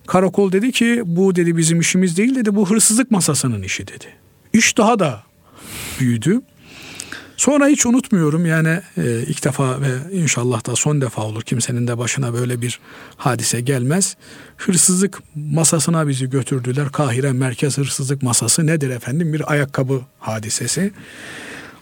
Karakol 0.07 0.51
dedi 0.51 0.71
ki 0.71 1.03
bu 1.05 1.35
dedi 1.35 1.57
bizim 1.57 1.79
işimiz 1.79 2.17
değil 2.17 2.35
dedi 2.35 2.55
bu 2.55 2.69
hırsızlık 2.69 3.11
masasının 3.11 3.63
işi 3.63 3.87
dedi. 3.87 4.05
İş 4.53 4.77
daha 4.77 4.99
da 4.99 5.23
büyüdü. 5.99 6.41
Sonra 7.39 7.67
hiç 7.67 7.85
unutmuyorum 7.85 8.45
yani 8.45 8.81
e, 8.97 9.23
ilk 9.27 9.45
defa 9.45 9.81
ve 9.81 9.87
inşallah 10.11 10.67
da 10.67 10.75
son 10.75 11.01
defa 11.01 11.21
olur 11.21 11.41
kimsenin 11.41 11.87
de 11.87 11.97
başına 11.97 12.33
böyle 12.33 12.61
bir 12.61 12.79
hadise 13.17 13.61
gelmez. 13.61 14.17
Hırsızlık 14.57 15.19
masasına 15.35 16.07
bizi 16.07 16.29
götürdüler. 16.29 16.89
Kahire 16.91 17.31
Merkez 17.31 17.77
Hırsızlık 17.77 18.23
Masası 18.23 18.67
nedir 18.67 18.89
efendim? 18.89 19.33
Bir 19.33 19.51
ayakkabı 19.51 20.01
hadisesi. 20.19 20.91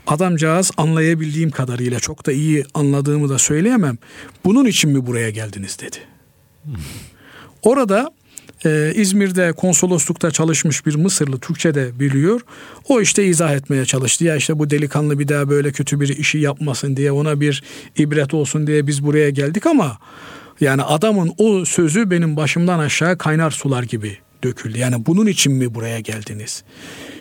Adamcağız 0.08 0.72
anlayabildiğim 0.78 1.52
kadarıyla 1.52 2.00
çok 2.00 2.26
da 2.26 2.32
iyi 2.32 2.66
anladığımı 2.74 3.30
da 3.30 3.38
söyleyemem. 3.38 3.98
Bunun 4.46 4.66
için 4.66 4.92
mi 4.92 5.08
buraya 5.08 5.30
geldiniz 5.30 5.80
dedi. 5.80 5.98
Orada 7.62 8.12
e, 8.66 8.92
İzmir'de 8.96 9.52
konsoloslukta 9.52 10.32
çalışmış 10.32 10.86
bir 10.86 10.96
Mısırlı 10.96 11.40
Türkçe 11.40 11.76
de 11.76 12.00
biliyor. 12.00 12.42
O 12.90 13.02
işte 13.02 13.26
izah 13.26 13.54
etmeye 13.56 13.86
çalıştı. 13.86 14.24
Ya 14.26 14.36
işte 14.36 14.60
bu 14.60 14.70
delikanlı 14.70 15.20
bir 15.20 15.28
daha 15.28 15.50
böyle 15.50 15.72
kötü 15.72 16.00
bir 16.00 16.18
işi 16.18 16.38
yapmasın 16.38 16.98
diye 16.98 17.12
ona 17.12 17.42
bir 17.42 17.64
ibret 17.98 18.34
olsun 18.34 18.68
diye 18.68 18.88
biz 18.88 19.04
buraya 19.04 19.30
geldik 19.30 19.66
ama 19.66 19.98
yani 20.62 20.84
adamın 20.84 21.34
o 21.38 21.66
sözü 21.66 22.12
benim 22.12 22.36
başımdan 22.36 22.80
aşağı 22.80 23.18
kaynar 23.18 23.52
sular 23.52 23.84
gibi 23.84 24.18
döküldü. 24.44 24.80
Yani 24.80 25.06
bunun 25.06 25.26
için 25.26 25.54
mi 25.54 25.74
buraya 25.76 26.00
geldiniz? 26.00 26.64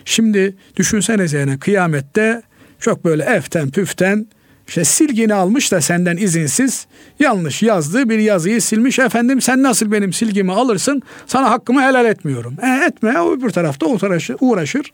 Şimdi 0.05 0.55
düşünsenize 0.75 1.39
yani 1.39 1.59
kıyamette 1.59 2.41
çok 2.79 3.05
böyle 3.05 3.23
eften 3.23 3.71
püften 3.71 4.27
işte 4.67 4.83
silgini 4.83 5.33
almış 5.33 5.71
da 5.71 5.81
senden 5.81 6.17
izinsiz 6.17 6.87
yanlış 7.19 7.63
yazdığı 7.63 8.09
bir 8.09 8.19
yazıyı 8.19 8.61
silmiş. 8.61 8.99
Efendim 8.99 9.41
sen 9.41 9.63
nasıl 9.63 9.91
benim 9.91 10.13
silgimi 10.13 10.51
alırsın? 10.51 11.01
Sana 11.27 11.49
hakkımı 11.49 11.81
helal 11.81 12.05
etmiyorum. 12.05 12.55
E, 12.63 12.85
etme 12.85 13.19
o 13.21 13.33
öbür 13.33 13.49
tarafta 13.49 13.85
uğraşır, 13.85 14.35
uğraşır 14.39 14.91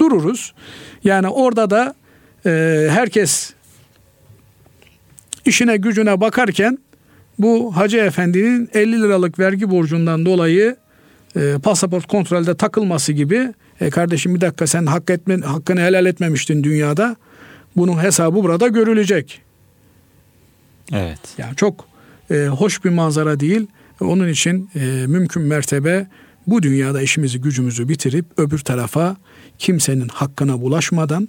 dururuz. 0.00 0.54
Yani 1.04 1.28
orada 1.28 1.70
da 1.70 1.94
e, 2.46 2.50
herkes 2.90 3.52
işine 5.44 5.76
gücüne 5.76 6.20
bakarken 6.20 6.78
bu 7.38 7.76
Hacı 7.76 7.96
Efendi'nin 7.96 8.68
50 8.74 9.02
liralık 9.02 9.38
vergi 9.38 9.70
borcundan 9.70 10.26
dolayı 10.26 10.76
e, 11.36 11.54
pasaport 11.62 12.06
kontrolde 12.06 12.56
takılması 12.56 13.12
gibi 13.12 13.54
e, 13.80 13.90
kardeşim 13.90 14.34
bir 14.34 14.40
dakika 14.40 14.66
sen 14.66 14.86
hak 14.86 15.10
etme, 15.10 15.36
hakkını 15.36 15.80
helal 15.80 16.06
etmemiştin 16.06 16.64
dünyada 16.64 17.16
bunun 17.76 18.02
hesabı 18.02 18.36
burada 18.36 18.68
görülecek. 18.68 19.40
Evet. 20.92 21.18
Yani 21.38 21.56
çok 21.56 21.84
e, 22.30 22.46
hoş 22.46 22.84
bir 22.84 22.90
manzara 22.90 23.40
değil. 23.40 23.66
Onun 24.00 24.28
için 24.28 24.70
e, 24.74 25.04
mümkün 25.06 25.42
mertebe 25.42 26.06
bu 26.46 26.62
dünyada 26.62 27.02
işimizi 27.02 27.40
gücümüzü 27.40 27.88
bitirip 27.88 28.26
öbür 28.36 28.58
tarafa 28.58 29.16
kimsenin 29.58 30.08
hakkına 30.08 30.60
bulaşmadan 30.60 31.28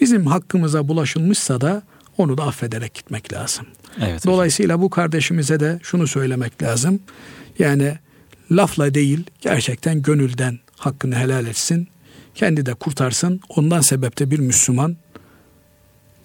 bizim 0.00 0.26
hakkımıza 0.26 0.88
bulaşılmışsa 0.88 1.60
da 1.60 1.82
onu 2.18 2.38
da 2.38 2.42
affederek 2.42 2.94
gitmek 2.94 3.32
lazım. 3.32 3.66
Evet. 4.00 4.26
Dolayısıyla 4.26 4.80
bu 4.80 4.90
kardeşimize 4.90 5.60
de 5.60 5.80
şunu 5.82 6.06
söylemek 6.06 6.62
lazım. 6.62 7.00
Yani 7.58 7.94
lafla 8.50 8.94
değil 8.94 9.24
gerçekten 9.40 10.02
gönülden 10.02 10.58
hakkını 10.76 11.16
helal 11.16 11.46
etsin. 11.46 11.88
Kendi 12.34 12.66
de 12.66 12.74
kurtarsın. 12.74 13.40
Ondan 13.48 13.80
sebepte 13.80 14.30
bir 14.30 14.38
Müslüman 14.38 14.96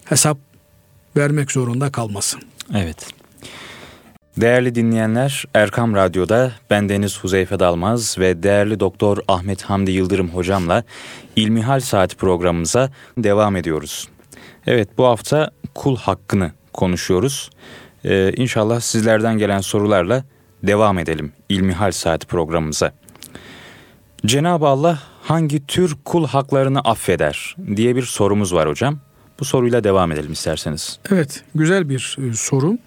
hesap 0.04 0.38
vermek 1.16 1.52
zorunda 1.52 1.92
kalmasın. 1.92 2.40
Evet. 2.74 3.06
Değerli 4.36 4.74
dinleyenler, 4.74 5.44
Erkam 5.54 5.94
Radyo'da 5.94 6.52
ben 6.70 6.88
Deniz 6.88 7.18
Huzeyfe 7.18 7.58
Dalmaz 7.58 8.18
ve 8.18 8.42
değerli 8.42 8.80
Doktor 8.80 9.18
Ahmet 9.28 9.62
Hamdi 9.62 9.90
Yıldırım 9.90 10.28
hocamla 10.28 10.84
İlmihal 11.36 11.80
Saat 11.80 12.18
programımıza 12.18 12.90
devam 13.18 13.56
ediyoruz. 13.56 14.08
Evet 14.66 14.88
bu 14.98 15.04
hafta 15.04 15.50
kul 15.74 15.96
hakkını 15.96 16.52
konuşuyoruz. 16.72 17.50
Ee, 18.04 18.32
inşallah 18.36 18.80
sizlerden 18.80 19.38
gelen 19.38 19.60
sorularla 19.60 20.24
devam 20.62 20.98
edelim 20.98 21.32
İlmihal 21.48 21.90
Saat 21.90 22.28
programımıza. 22.28 22.92
Cenab-ı 24.26 24.66
Allah 24.66 24.98
hangi 25.22 25.66
tür 25.66 25.96
kul 26.04 26.26
haklarını 26.26 26.80
affeder 26.80 27.56
diye 27.76 27.96
bir 27.96 28.02
sorumuz 28.02 28.54
var 28.54 28.68
hocam. 28.68 28.98
Bu 29.40 29.44
soruyla 29.44 29.84
devam 29.84 30.12
edelim 30.12 30.32
isterseniz. 30.32 30.98
Evet, 31.10 31.44
güzel 31.54 31.88
bir 31.88 32.16
e, 32.30 32.34
soru. 32.34 32.78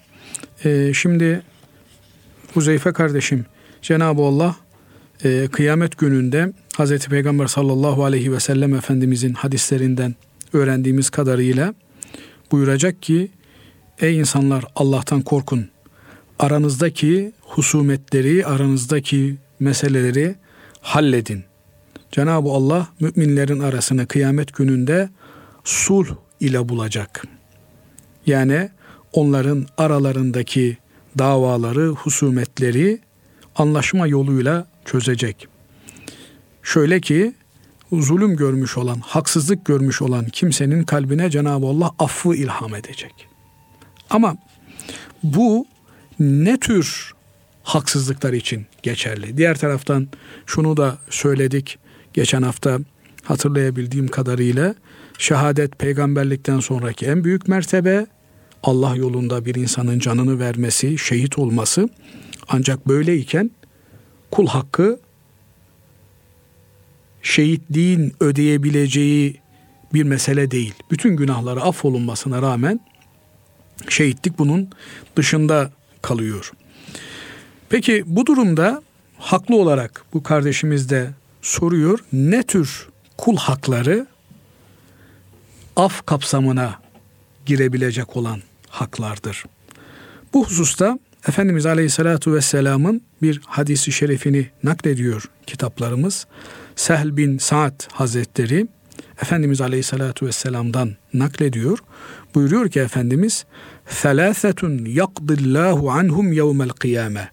Ee, 0.64 0.92
şimdi 0.94 1.42
Huzeyfe 2.54 2.92
kardeşim, 2.92 3.46
Cenab-ı 3.82 4.22
Allah 4.22 4.56
e, 5.24 5.48
kıyamet 5.52 5.98
gününde 5.98 6.52
Hazreti 6.76 7.08
Peygamber 7.08 7.46
sallallahu 7.46 8.04
aleyhi 8.04 8.32
ve 8.32 8.40
sellem 8.40 8.74
Efendimizin 8.74 9.32
hadislerinden 9.32 10.14
öğrendiğimiz 10.52 11.10
kadarıyla 11.10 11.74
buyuracak 12.52 13.02
ki 13.02 13.30
Ey 14.00 14.18
insanlar 14.18 14.64
Allah'tan 14.76 15.22
korkun. 15.22 15.68
Aranızdaki 16.38 17.32
husumetleri, 17.40 18.46
aranızdaki 18.46 19.36
meseleleri 19.60 20.34
halledin. 20.80 21.44
Cenab-ı 22.12 22.48
Allah 22.48 22.88
müminlerin 23.00 23.60
arasını 23.60 24.06
kıyamet 24.06 24.54
gününde 24.54 25.08
sulh 25.64 26.08
ile 26.40 26.68
bulacak. 26.68 27.24
Yani 28.26 28.70
onların 29.12 29.66
aralarındaki 29.78 30.76
davaları, 31.18 31.88
husumetleri 31.88 33.00
anlaşma 33.56 34.06
yoluyla 34.06 34.66
çözecek. 34.84 35.48
Şöyle 36.62 37.00
ki 37.00 37.34
zulüm 37.92 38.36
görmüş 38.36 38.78
olan, 38.78 39.00
haksızlık 39.00 39.64
görmüş 39.64 40.02
olan 40.02 40.24
kimsenin 40.24 40.82
kalbine 40.82 41.30
Cenab-ı 41.30 41.66
Allah 41.66 41.90
affı 41.98 42.34
ilham 42.34 42.74
edecek. 42.74 43.28
Ama 44.10 44.36
bu 45.22 45.66
ne 46.20 46.60
tür 46.60 47.12
haksızlıklar 47.62 48.32
için 48.32 48.66
geçerli? 48.82 49.36
Diğer 49.36 49.58
taraftan 49.58 50.08
şunu 50.46 50.76
da 50.76 50.98
söyledik 51.10 51.78
geçen 52.14 52.42
hafta 52.42 52.78
hatırlayabildiğim 53.24 54.08
kadarıyla 54.08 54.74
şehadet 55.18 55.78
peygamberlikten 55.78 56.60
sonraki 56.60 57.06
en 57.06 57.24
büyük 57.24 57.48
mertebe 57.48 58.06
Allah 58.62 58.96
yolunda 58.96 59.44
bir 59.44 59.54
insanın 59.54 59.98
canını 59.98 60.38
vermesi, 60.38 60.98
şehit 60.98 61.38
olması. 61.38 61.88
Ancak 62.48 62.88
böyleyken 62.88 63.50
kul 64.30 64.46
hakkı 64.46 65.00
şehitliğin 67.22 68.12
ödeyebileceği 68.20 69.40
bir 69.94 70.02
mesele 70.02 70.50
değil. 70.50 70.74
Bütün 70.90 71.16
günahları 71.16 71.62
affolunmasına 71.62 72.42
rağmen 72.42 72.80
şehitlik 73.88 74.38
bunun 74.38 74.70
dışında 75.16 75.70
kalıyor. 76.02 76.52
Peki 77.68 78.02
bu 78.06 78.26
durumda 78.26 78.82
haklı 79.18 79.56
olarak 79.56 80.04
bu 80.14 80.22
kardeşimiz 80.22 80.90
de 80.90 81.10
soruyor 81.42 81.98
ne 82.12 82.42
tür 82.42 82.88
kul 83.16 83.36
hakları 83.36 84.06
af 85.78 86.06
kapsamına 86.06 86.80
girebilecek 87.46 88.16
olan 88.16 88.42
haklardır. 88.68 89.44
Bu 90.34 90.46
hususta 90.46 90.98
Efendimiz 91.28 91.66
Aleyhisselatü 91.66 92.34
Vesselam'ın 92.34 93.02
bir 93.22 93.40
hadisi 93.46 93.92
şerifini 93.92 94.50
naklediyor 94.62 95.24
kitaplarımız. 95.46 96.26
Sehl 96.76 97.16
bin 97.16 97.38
Sa'd 97.38 97.92
Hazretleri 97.92 98.66
Efendimiz 99.22 99.60
Aleyhisselatü 99.60 100.26
Vesselam'dan 100.26 100.96
naklediyor. 101.14 101.78
Buyuruyor 102.34 102.68
ki 102.70 102.80
Efendimiz 102.80 103.44
Felâsetun 103.84 104.84
yakdillahu 104.84 105.90
anhum 105.90 106.32
yevmel 106.32 106.68
kıyame 106.68 107.30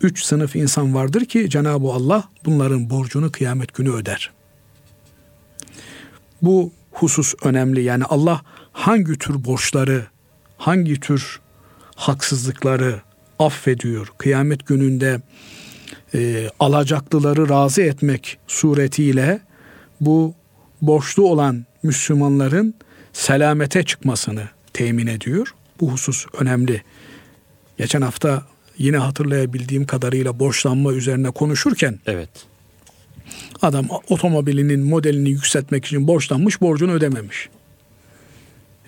Üç 0.00 0.24
sınıf 0.24 0.56
insan 0.56 0.94
vardır 0.94 1.24
ki 1.24 1.50
Cenab-ı 1.50 1.86
Allah 1.88 2.28
bunların 2.44 2.90
borcunu 2.90 3.32
kıyamet 3.32 3.74
günü 3.74 3.90
öder. 3.90 4.30
Bu 6.42 6.72
husus 6.92 7.34
önemli. 7.42 7.82
Yani 7.82 8.04
Allah 8.04 8.40
hangi 8.72 9.18
tür 9.18 9.44
borçları, 9.44 10.06
hangi 10.56 11.00
tür 11.00 11.40
haksızlıkları 11.96 13.00
affediyor. 13.38 14.12
Kıyamet 14.18 14.66
gününde 14.66 15.20
e, 16.14 16.48
alacaklıları 16.60 17.48
razı 17.48 17.82
etmek 17.82 18.38
suretiyle 18.46 19.40
bu 20.00 20.34
borçlu 20.82 21.28
olan 21.28 21.66
Müslümanların 21.82 22.74
selamete 23.12 23.82
çıkmasını 23.82 24.48
temin 24.72 25.06
ediyor. 25.06 25.54
Bu 25.80 25.92
husus 25.92 26.26
önemli. 26.40 26.82
Geçen 27.78 28.02
hafta 28.02 28.42
yine 28.78 28.96
hatırlayabildiğim 28.96 29.86
kadarıyla 29.86 30.38
borçlanma 30.38 30.92
üzerine 30.92 31.30
konuşurken 31.30 32.00
evet. 32.06 32.30
Adam 33.62 33.86
otomobilinin 34.08 34.80
modelini 34.80 35.30
yükseltmek 35.30 35.84
için 35.84 36.08
borçlanmış, 36.08 36.60
borcunu 36.60 36.92
ödememiş. 36.92 37.48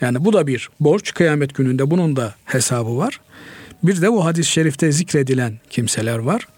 Yani 0.00 0.24
bu 0.24 0.33
da 0.33 0.46
bir 0.46 0.68
borç. 0.80 1.14
Kıyamet 1.14 1.54
gününde 1.54 1.90
bunun 1.90 2.16
da 2.16 2.35
hesabı 2.44 2.96
var. 2.96 3.20
Bir 3.83 4.02
de 4.02 4.12
bu 4.12 4.24
hadis-i 4.24 4.50
şerifte 4.50 4.92
zikredilen 4.92 5.59
kimseler 5.70 6.18
var. 6.18 6.48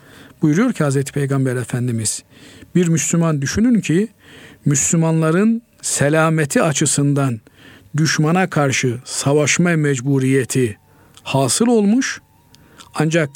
Buyuruyor 0.42 0.72
ki 0.72 0.84
Hazreti 0.84 1.12
Peygamber 1.12 1.56
Efendimiz 1.56 2.22
bir 2.74 2.88
Müslüman 2.88 3.42
düşünün 3.42 3.80
ki 3.80 4.08
Müslümanların 4.64 5.62
selameti 5.82 6.62
açısından 6.62 7.40
düşmana 7.96 8.50
karşı 8.50 8.98
savaşma 9.04 9.70
mecburiyeti 9.70 10.78
hasıl 11.22 11.66
olmuş. 11.66 12.20
Ancak 12.94 13.30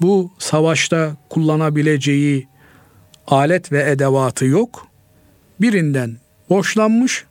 bu 0.00 0.32
savaşta 0.38 1.16
kullanabileceği 1.30 2.48
alet 3.26 3.72
ve 3.72 3.90
edevatı 3.90 4.44
yok. 4.44 4.86
Birinden 5.60 6.16
borçlanmış, 6.48 7.24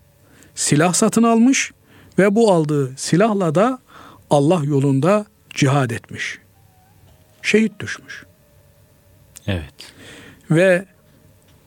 silah 0.56 0.94
satın 0.94 1.24
almış 1.24 1.72
ve 2.20 2.36
bu 2.36 2.52
aldığı 2.52 2.98
silahla 2.98 3.56
da 3.56 3.80
Allah 4.30 4.64
yolunda 4.64 5.26
cihad 5.50 5.90
etmiş. 5.90 6.40
Şehit 7.42 7.80
düşmüş. 7.80 8.26
Evet. 9.48 9.94
Ve 10.52 10.86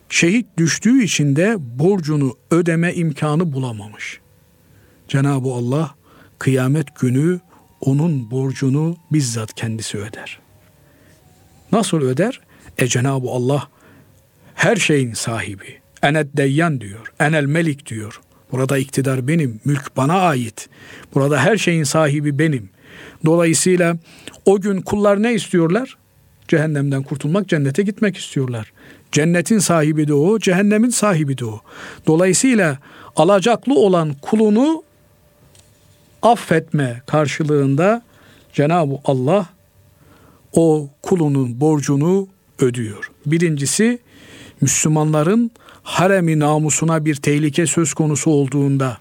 şehit 0.09 0.57
düştüğü 0.57 1.03
için 1.03 1.35
de 1.35 1.55
borcunu 1.59 2.37
ödeme 2.51 2.93
imkanı 2.93 3.53
bulamamış. 3.53 4.19
Cenab-ı 5.07 5.49
Allah 5.49 5.95
kıyamet 6.39 6.99
günü 6.99 7.39
onun 7.81 8.31
borcunu 8.31 8.97
bizzat 9.11 9.53
kendisi 9.53 9.97
öder. 9.97 10.39
Nasıl 11.71 12.01
öder? 12.01 12.41
E 12.77 12.87
Cenab-ı 12.87 13.29
Allah 13.29 13.67
her 14.59 14.75
şeyin 14.75 15.13
sahibi. 15.13 15.79
Enet 16.01 16.37
deyyan 16.37 16.81
diyor. 16.81 17.13
Enel 17.19 17.45
melik 17.45 17.85
diyor. 17.85 18.21
Burada 18.51 18.77
iktidar 18.77 19.27
benim, 19.27 19.59
mülk 19.65 19.97
bana 19.97 20.19
ait. 20.19 20.69
Burada 21.15 21.39
her 21.39 21.57
şeyin 21.57 21.83
sahibi 21.83 22.39
benim. 22.39 22.69
Dolayısıyla 23.25 23.97
o 24.45 24.61
gün 24.61 24.81
kullar 24.81 25.23
ne 25.23 25.33
istiyorlar? 25.33 25.97
Cehennemden 26.47 27.03
kurtulmak, 27.03 27.47
cennete 27.47 27.83
gitmek 27.83 28.17
istiyorlar. 28.17 28.71
Cennetin 29.11 29.59
sahibi 29.59 30.07
de 30.07 30.13
o, 30.13 30.39
cehennemin 30.39 30.89
sahibi 30.89 31.37
de 31.37 31.45
o. 31.45 31.61
Dolayısıyla 32.07 32.77
alacaklı 33.15 33.79
olan 33.79 34.13
kulunu 34.21 34.83
affetme 36.21 37.01
karşılığında 37.07 38.01
Cenab-ı 38.53 38.95
Allah 39.05 39.49
o 40.53 40.89
kulunun 41.01 41.61
borcunu 41.61 42.27
ödüyor. 42.59 43.11
Birincisi 43.25 43.99
Müslümanların 44.61 45.51
haremi 45.83 46.39
namusuna 46.39 47.05
bir 47.05 47.15
tehlike 47.15 47.65
söz 47.65 47.93
konusu 47.93 48.31
olduğunda, 48.31 48.97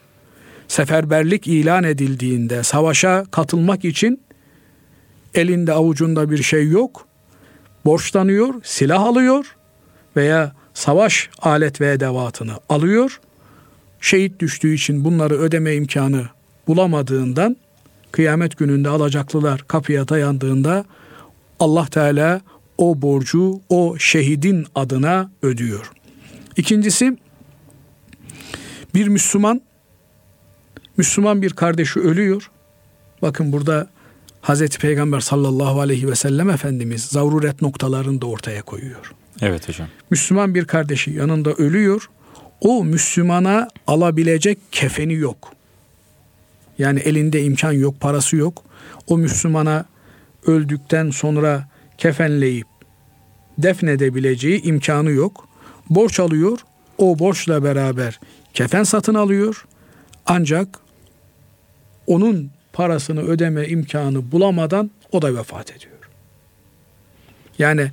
seferberlik 0.68 1.46
ilan 1.46 1.84
edildiğinde, 1.84 2.62
savaşa 2.62 3.24
katılmak 3.30 3.84
için 3.84 4.20
elinde 5.34 5.72
avucunda 5.72 6.30
bir 6.30 6.42
şey 6.42 6.68
yok, 6.68 7.06
borçlanıyor, 7.84 8.54
silah 8.62 9.02
alıyor 9.02 9.56
veya 10.16 10.52
savaş 10.74 11.30
alet 11.38 11.80
ve 11.80 11.92
edevatını 11.92 12.52
alıyor. 12.68 13.20
Şehit 14.00 14.40
düştüğü 14.40 14.74
için 14.74 15.04
bunları 15.04 15.34
ödeme 15.34 15.74
imkanı 15.74 16.26
bulamadığından 16.66 17.56
kıyamet 18.12 18.58
gününde 18.58 18.88
alacaklılar 18.88 19.64
kapıya 19.68 20.08
dayandığında 20.08 20.84
Allah 21.60 21.86
Teala 21.86 22.40
o 22.78 23.02
borcu 23.02 23.60
o 23.68 23.98
şehidin 23.98 24.66
adına 24.74 25.30
ödüyor. 25.42 25.92
İkincisi 26.56 27.16
bir 28.94 29.08
Müslüman 29.08 29.60
Müslüman 30.96 31.42
bir 31.42 31.50
kardeşi 31.50 32.00
ölüyor. 32.00 32.50
Bakın 33.22 33.52
burada 33.52 33.88
Hazreti 34.40 34.78
Peygamber 34.78 35.20
sallallahu 35.20 35.80
aleyhi 35.80 36.08
ve 36.08 36.14
sellem 36.14 36.50
Efendimiz 36.50 37.04
zaruret 37.04 37.62
noktalarını 37.62 38.20
da 38.20 38.26
ortaya 38.26 38.62
koyuyor. 38.62 39.12
Evet 39.40 39.68
hocam. 39.68 39.88
Müslüman 40.10 40.54
bir 40.54 40.64
kardeşi 40.64 41.10
yanında 41.10 41.52
ölüyor. 41.52 42.10
O 42.60 42.84
Müslümana 42.84 43.68
alabilecek 43.86 44.58
kefeni 44.72 45.14
yok. 45.14 45.52
Yani 46.78 47.00
elinde 47.00 47.42
imkan 47.42 47.72
yok, 47.72 48.00
parası 48.00 48.36
yok. 48.36 48.62
O 49.06 49.18
Müslümana 49.18 49.84
öldükten 50.46 51.10
sonra 51.10 51.68
kefenleyip 51.98 52.66
defnedebileceği 53.58 54.62
imkanı 54.62 55.10
yok. 55.10 55.48
Borç 55.90 56.20
alıyor. 56.20 56.58
O 56.98 57.18
borçla 57.18 57.64
beraber 57.64 58.20
kefen 58.54 58.82
satın 58.82 59.14
alıyor. 59.14 59.66
Ancak 60.26 60.78
onun 62.06 62.50
parasını 62.72 63.20
ödeme 63.22 63.68
imkanı 63.68 64.32
bulamadan 64.32 64.90
o 65.12 65.22
da 65.22 65.34
vefat 65.34 65.70
ediyor. 65.70 65.92
Yani 67.58 67.90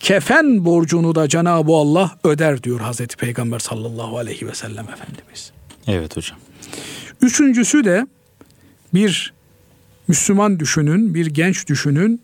kefen 0.00 0.64
borcunu 0.64 1.14
da 1.14 1.28
Cenab-ı 1.28 1.72
Allah 1.72 2.18
öder 2.24 2.62
diyor 2.62 2.80
Hazreti 2.80 3.16
Peygamber 3.16 3.58
sallallahu 3.58 4.18
aleyhi 4.18 4.46
ve 4.46 4.54
sellem 4.54 4.88
Efendimiz. 4.88 5.52
Evet 5.86 6.16
hocam. 6.16 6.38
Üçüncüsü 7.22 7.84
de 7.84 8.06
bir 8.94 9.34
Müslüman 10.08 10.60
düşünün, 10.60 11.14
bir 11.14 11.26
genç 11.26 11.66
düşünün 11.68 12.22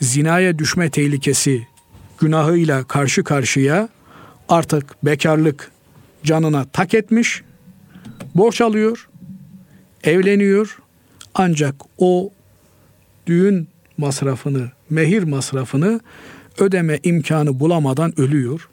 zinaya 0.00 0.58
düşme 0.58 0.90
tehlikesi 0.90 1.66
günahıyla 2.18 2.84
karşı 2.84 3.24
karşıya 3.24 3.88
artık 4.48 5.04
bekarlık 5.04 5.70
canına 6.24 6.64
tak 6.64 6.94
etmiş, 6.94 7.42
borç 8.34 8.60
alıyor, 8.60 9.08
evleniyor 10.04 10.78
ancak 11.34 11.74
o 11.98 12.30
düğün 13.26 13.68
masrafını, 13.96 14.70
mehir 14.90 15.22
masrafını 15.22 16.00
ödeme 16.58 17.00
imkanı 17.02 17.60
bulamadan 17.60 18.20
ölüyor. 18.20 18.68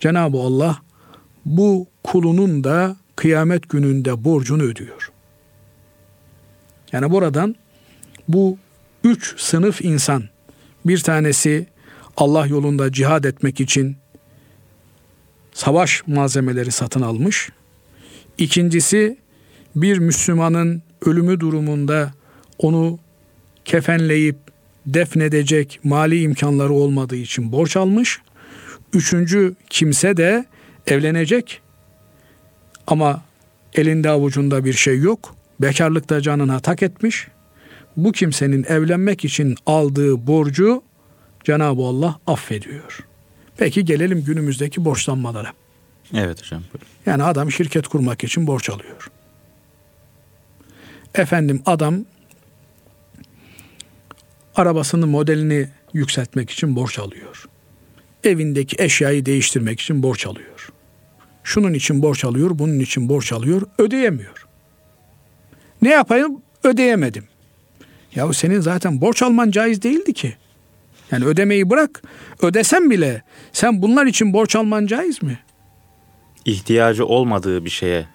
Cenab-ı 0.00 0.38
Allah 0.38 0.78
bu 1.44 1.86
kulunun 2.04 2.64
da 2.64 2.96
kıyamet 3.16 3.68
gününde 3.68 4.24
borcunu 4.24 4.62
ödüyor. 4.62 5.10
Yani 6.92 7.10
buradan 7.10 7.54
bu 8.28 8.58
üç 9.04 9.40
sınıf 9.40 9.82
insan 9.82 10.24
bir 10.84 10.98
tanesi 10.98 11.66
Allah 12.16 12.46
yolunda 12.46 12.92
cihad 12.92 13.24
etmek 13.24 13.60
için 13.60 13.96
savaş 15.52 16.02
malzemeleri 16.06 16.70
satın 16.70 17.02
almış. 17.02 17.50
İkincisi 18.38 19.18
bir 19.76 19.98
Müslümanın 19.98 20.82
ölümü 21.06 21.40
durumunda 21.40 22.12
onu 22.58 22.98
kefenleyip 23.64 24.36
defnedecek 24.86 25.80
mali 25.84 26.20
imkanları 26.20 26.72
olmadığı 26.72 27.16
için 27.16 27.52
borç 27.52 27.76
almış. 27.76 28.20
Üçüncü 28.92 29.54
kimse 29.70 30.16
de 30.16 30.44
evlenecek 30.86 31.60
ama 32.86 33.22
elinde 33.74 34.10
avucunda 34.10 34.64
bir 34.64 34.72
şey 34.72 34.98
yok. 34.98 35.34
Bekarlıkta 35.60 36.20
canına 36.20 36.60
tak 36.60 36.82
etmiş. 36.82 37.28
Bu 37.98 38.12
kimsenin 38.12 38.64
evlenmek 38.64 39.24
için 39.24 39.56
aldığı 39.66 40.26
borcu 40.26 40.82
Cenab-ı 41.44 41.82
Allah 41.82 42.20
affediyor. 42.26 43.06
Peki 43.56 43.84
gelelim 43.84 44.24
günümüzdeki 44.24 44.84
borçlanmalara. 44.84 45.52
Evet 46.14 46.42
hocam. 46.42 46.62
Buyurun. 46.72 46.88
Yani 47.06 47.22
adam 47.22 47.50
şirket 47.50 47.88
kurmak 47.88 48.24
için 48.24 48.46
borç 48.46 48.70
alıyor. 48.70 49.10
Efendim 51.14 51.62
adam 51.66 52.04
arabasının 54.56 55.08
modelini 55.08 55.68
yükseltmek 55.92 56.50
için 56.50 56.76
borç 56.76 56.98
alıyor. 56.98 57.44
Evindeki 58.24 58.76
eşyayı 58.82 59.26
değiştirmek 59.26 59.80
için 59.80 60.02
borç 60.02 60.26
alıyor. 60.26 60.68
Şunun 61.44 61.74
için 61.74 62.02
borç 62.02 62.24
alıyor, 62.24 62.50
bunun 62.54 62.78
için 62.78 63.08
borç 63.08 63.32
alıyor, 63.32 63.62
ödeyemiyor. 63.78 64.46
Ne 65.82 65.90
yapayım? 65.90 66.42
Ödeyemedim. 66.64 67.27
Ya 68.14 68.32
senin 68.32 68.60
zaten 68.60 69.00
borç 69.00 69.22
alman 69.22 69.50
caiz 69.50 69.82
değildi 69.82 70.12
ki. 70.12 70.34
Yani 71.12 71.24
ödemeyi 71.24 71.70
bırak. 71.70 72.02
Ödesen 72.42 72.90
bile 72.90 73.22
sen 73.52 73.82
bunlar 73.82 74.06
için 74.06 74.32
borç 74.32 74.56
alman 74.56 74.86
caiz 74.86 75.22
mi? 75.22 75.38
İhtiyacı 76.44 77.06
olmadığı 77.06 77.64
bir 77.64 77.70
şeye 77.70 78.06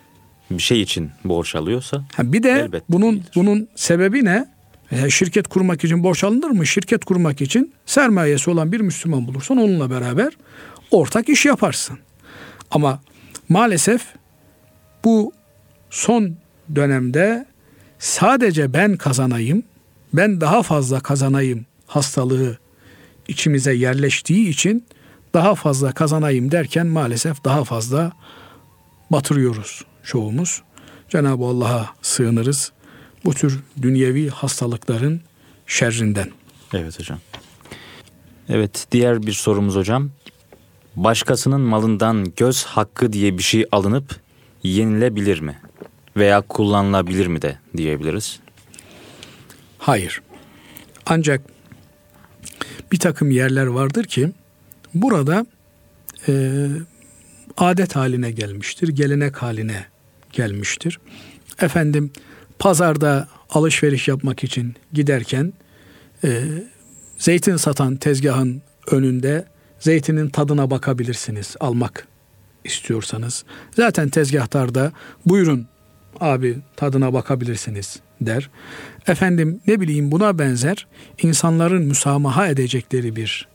bir 0.51 0.63
şey 0.63 0.81
için 0.81 1.11
borç 1.25 1.55
alıyorsa 1.55 2.03
Ha 2.15 2.33
bir 2.33 2.43
de 2.43 2.51
Elbette 2.51 2.85
bunun 2.89 3.15
değildir. 3.15 3.31
bunun 3.35 3.67
sebebi 3.75 4.25
ne? 4.25 4.45
E, 4.91 5.09
şirket 5.09 5.47
kurmak 5.47 5.83
için 5.83 6.03
borç 6.03 6.23
alınır 6.23 6.49
mı? 6.49 6.65
Şirket 6.67 7.05
kurmak 7.05 7.41
için 7.41 7.73
sermayesi 7.85 8.49
olan 8.49 8.71
bir 8.71 8.79
Müslüman 8.81 9.27
bulursan 9.27 9.57
onunla 9.57 9.89
beraber 9.89 10.33
ortak 10.91 11.29
iş 11.29 11.45
yaparsın. 11.45 11.99
Ama 12.71 12.99
maalesef 13.49 14.05
bu 15.05 15.31
son 15.89 16.35
dönemde 16.75 17.45
sadece 17.99 18.73
ben 18.73 18.97
kazanayım, 18.97 19.63
ben 20.13 20.41
daha 20.41 20.63
fazla 20.63 20.99
kazanayım 20.99 21.65
hastalığı 21.87 22.57
içimize 23.27 23.73
yerleştiği 23.73 24.49
için 24.49 24.85
daha 25.33 25.55
fazla 25.55 25.91
kazanayım 25.91 26.51
derken 26.51 26.87
maalesef 26.87 27.43
daha 27.43 27.63
fazla 27.63 28.11
batırıyoruz 29.11 29.81
çoğumuz. 30.03 30.61
Cenab-ı 31.09 31.45
Allah'a 31.45 31.89
sığınırız 32.01 32.71
bu 33.25 33.33
tür 33.33 33.59
dünyevi 33.81 34.29
hastalıkların 34.29 35.21
şerrinden. 35.67 36.31
Evet 36.73 36.99
hocam. 36.99 37.19
Evet 38.49 38.87
diğer 38.91 39.23
bir 39.23 39.31
sorumuz 39.31 39.75
hocam. 39.75 40.09
Başkasının 40.95 41.61
malından 41.61 42.33
göz 42.37 42.63
hakkı 42.63 43.13
diye 43.13 43.37
bir 43.37 43.43
şey 43.43 43.65
alınıp 43.71 44.19
yenilebilir 44.63 45.39
mi? 45.39 45.59
Veya 46.17 46.41
kullanılabilir 46.41 47.27
mi 47.27 47.41
de 47.41 47.57
diyebiliriz. 47.77 48.39
Hayır. 49.83 50.21
Ancak 51.05 51.41
bir 52.91 52.99
takım 52.99 53.31
yerler 53.31 53.65
vardır 53.65 54.03
ki 54.03 54.31
burada 54.93 55.45
e, 56.27 56.65
adet 57.57 57.95
haline 57.95 58.31
gelmiştir, 58.31 58.87
gelenek 58.87 59.37
haline 59.37 59.85
gelmiştir. 60.31 60.99
Efendim 61.61 62.11
pazarda 62.59 63.27
alışveriş 63.49 64.07
yapmak 64.07 64.43
için 64.43 64.75
giderken 64.93 65.53
e, 66.23 66.43
zeytin 67.17 67.57
satan 67.57 67.95
tezgahın 67.95 68.61
önünde 68.91 69.45
zeytinin 69.79 70.29
tadına 70.29 70.69
bakabilirsiniz 70.69 71.55
almak 71.59 72.07
istiyorsanız. 72.63 73.43
Zaten 73.75 74.09
tezgahtarda 74.09 74.91
buyurun 75.25 75.67
abi 76.19 76.57
tadına 76.75 77.13
bakabilirsiniz 77.13 77.99
der. 78.21 78.49
Efendim 79.07 79.61
ne 79.67 79.81
bileyim 79.81 80.11
buna 80.11 80.39
benzer 80.39 80.87
insanların 81.23 81.83
müsamaha 81.83 82.47
edecekleri 82.47 83.15
bir 83.15 83.47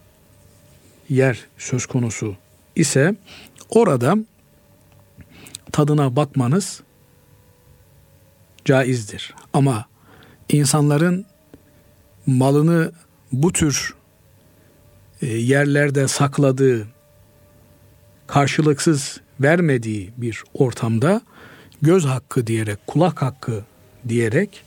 yer 1.09 1.44
söz 1.59 1.86
konusu 1.86 2.36
ise 2.76 3.14
orada 3.70 4.16
tadına 5.72 6.16
bakmanız 6.16 6.82
caizdir. 8.64 9.34
Ama 9.52 9.84
insanların 10.48 11.26
malını 12.26 12.92
bu 13.32 13.52
tür 13.52 13.94
e, 15.22 15.26
yerlerde 15.26 16.09
sakladığı, 16.09 16.86
karşılıksız 18.26 19.20
vermediği 19.40 20.11
bir 20.16 20.44
ortamda 20.54 21.20
göz 21.82 22.04
hakkı 22.04 22.46
diyerek, 22.46 22.86
kulak 22.86 23.22
hakkı 23.22 23.64
diyerek 24.08 24.62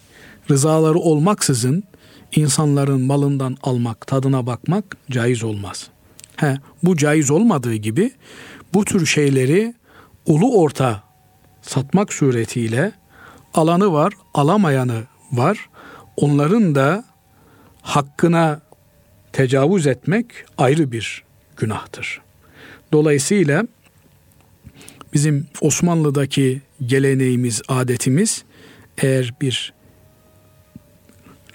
rızaları 0.51 0.99
olmaksızın 0.99 1.83
insanların 2.35 3.01
malından 3.01 3.57
almak, 3.63 4.07
tadına 4.07 4.45
bakmak 4.45 4.97
caiz 5.11 5.43
olmaz. 5.43 5.87
He, 6.35 6.57
bu 6.83 6.97
caiz 6.97 7.31
olmadığı 7.31 7.75
gibi 7.75 8.11
bu 8.73 8.85
tür 8.85 9.05
şeyleri 9.05 9.73
ulu 10.25 10.57
orta 10.57 11.03
satmak 11.61 12.13
suretiyle 12.13 12.91
alanı 13.53 13.93
var, 13.93 14.13
alamayanı 14.33 15.03
var. 15.31 15.69
Onların 16.17 16.75
da 16.75 17.03
hakkına 17.81 18.61
tecavüz 19.33 19.87
etmek 19.87 20.25
ayrı 20.57 20.91
bir 20.91 21.23
günahtır. 21.57 22.21
Dolayısıyla 22.91 23.63
bizim 25.13 25.47
Osmanlı'daki 25.61 26.61
geleneğimiz, 26.85 27.61
adetimiz 27.67 28.43
eğer 28.97 29.33
bir 29.41 29.73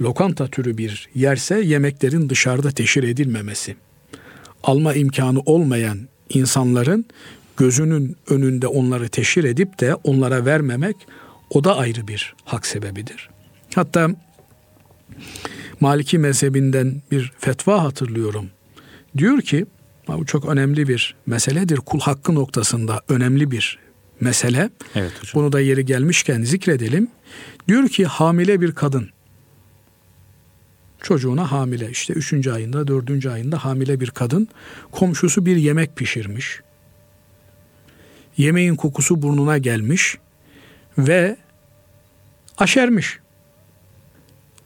lokanta 0.01 0.47
türü 0.47 0.79
bir 0.79 1.09
yerse 1.15 1.61
yemeklerin 1.61 2.29
dışarıda 2.29 2.71
teşhir 2.71 3.03
edilmemesi. 3.03 3.77
Alma 4.63 4.95
imkanı 4.95 5.41
olmayan 5.41 5.99
insanların 6.29 7.05
gözünün 7.57 8.17
önünde 8.31 8.67
onları 8.67 9.09
teşhir 9.09 9.45
edip 9.45 9.81
de 9.81 9.95
onlara 9.95 10.45
vermemek 10.45 10.97
o 11.51 11.65
da 11.65 11.77
ayrı 11.77 12.09
bir 12.09 12.35
hak 12.45 12.67
sebebidir. 12.67 13.31
Hatta 13.75 14.11
Maliki 15.81 16.19
mezhebinden 16.19 17.03
bir 17.11 17.33
fetva 17.39 17.85
hatırlıyorum. 17.85 18.51
Diyor 19.19 19.41
ki 19.41 19.67
bu 20.09 20.27
çok 20.27 20.49
önemli 20.49 20.89
bir 20.89 21.15
meseledir. 21.27 21.77
Kul 21.77 22.01
hakkı 22.01 22.35
noktasında 22.35 23.03
önemli 23.09 23.51
bir 23.51 23.79
mesele. 24.21 24.71
Evet 24.95 25.13
hocam. 25.21 25.33
Bunu 25.35 25.53
da 25.53 25.61
yeri 25.61 25.85
gelmişken 25.85 26.43
zikredelim. 26.43 27.09
Diyor 27.69 27.89
ki 27.89 28.07
hamile 28.07 28.61
bir 28.61 28.73
kadın 28.73 29.11
çocuğuna 31.07 31.53
hamile 31.53 31.91
işte 31.91 32.13
üçüncü 32.13 32.51
ayında 32.51 32.89
dördüncü 32.89 33.31
ayında 33.31 33.65
hamile 33.65 34.01
bir 34.01 34.11
kadın 34.11 34.49
komşusu 34.91 35.47
bir 35.47 35.57
yemek 35.57 35.97
pişirmiş. 35.97 36.61
Yemeğin 38.37 38.75
kokusu 38.77 39.23
burnuna 39.23 39.59
gelmiş 39.59 40.19
ve 40.99 41.37
aşermiş. 42.59 43.19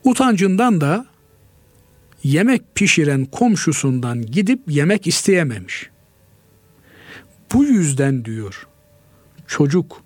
Utancından 0.03 0.81
da 0.81 1.05
yemek 2.23 2.75
pişiren 2.75 3.25
komşusundan 3.25 4.25
gidip 4.25 4.59
yemek 4.67 5.07
isteyememiş. 5.07 5.89
Bu 7.53 7.63
yüzden 7.63 8.25
diyor 8.25 8.67
çocuk 9.47 10.03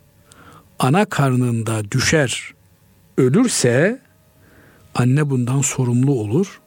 ana 0.80 1.05
karnında 1.05 1.91
düşer 1.91 2.53
ölürse 3.18 4.01
anne 4.95 5.30
bundan 5.30 5.61
sorumlu 5.61 6.11
olur 6.11 6.61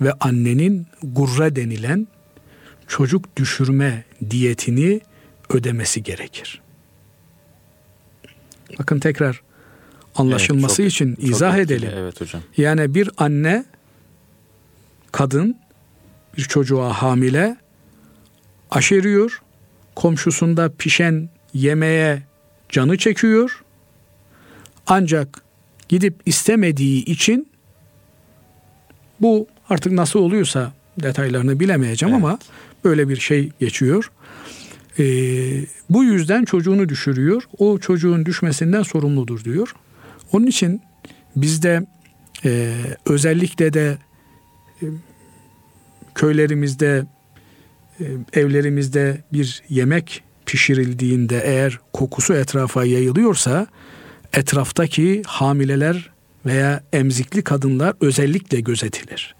ve 0.00 0.12
annenin 0.12 0.86
gurre 1.02 1.56
denilen 1.56 2.08
çocuk 2.88 3.36
düşürme 3.36 4.04
diyetini 4.30 5.00
ödemesi 5.48 6.02
gerekir. 6.02 6.60
Bakın 8.78 9.00
tekrar 9.00 9.42
anlaşılması 10.14 10.82
evet, 10.82 10.92
çok, 10.92 11.08
için 11.08 11.28
izah 11.28 11.52
çok 11.52 11.60
edelim. 11.60 11.90
Evet 11.96 12.20
hocam. 12.20 12.42
Yani 12.56 12.94
bir 12.94 13.10
anne 13.16 13.64
kadın 15.12 15.56
bir 16.36 16.42
çocuğa 16.42 16.92
hamile 16.92 17.56
aşeriyor. 18.70 19.42
Komşusunda 19.94 20.72
pişen 20.78 21.28
yemeğe 21.54 22.22
canı 22.68 22.98
çekiyor. 22.98 23.62
Ancak 24.86 25.42
gidip 25.88 26.14
istemediği 26.26 27.04
için 27.04 27.48
bu 29.20 29.46
artık 29.68 29.92
nasıl 29.92 30.20
oluyorsa 30.20 30.72
detaylarını 31.02 31.60
bilemeyeceğim 31.60 32.14
evet. 32.14 32.24
ama 32.24 32.38
böyle 32.84 33.08
bir 33.08 33.16
şey 33.16 33.50
geçiyor. 33.60 34.10
Ee, 34.98 35.04
bu 35.90 36.04
yüzden 36.04 36.44
çocuğunu 36.44 36.88
düşürüyor. 36.88 37.42
O 37.58 37.78
çocuğun 37.78 38.26
düşmesinden 38.26 38.82
sorumludur 38.82 39.44
diyor. 39.44 39.74
Onun 40.32 40.46
için 40.46 40.82
bizde 41.36 41.86
e, 42.44 42.74
özellikle 43.06 43.72
de 43.72 43.98
köylerimizde 46.14 47.06
e, 48.00 48.04
evlerimizde 48.32 49.22
bir 49.32 49.62
yemek 49.68 50.22
pişirildiğinde 50.46 51.42
eğer 51.44 51.78
kokusu 51.92 52.34
etrafa 52.34 52.84
yayılıyorsa 52.84 53.66
etraftaki 54.32 55.22
hamileler 55.26 56.10
veya 56.46 56.82
emzikli 56.92 57.42
kadınlar 57.42 57.94
özellikle 58.00 58.60
gözetilir. 58.60 59.34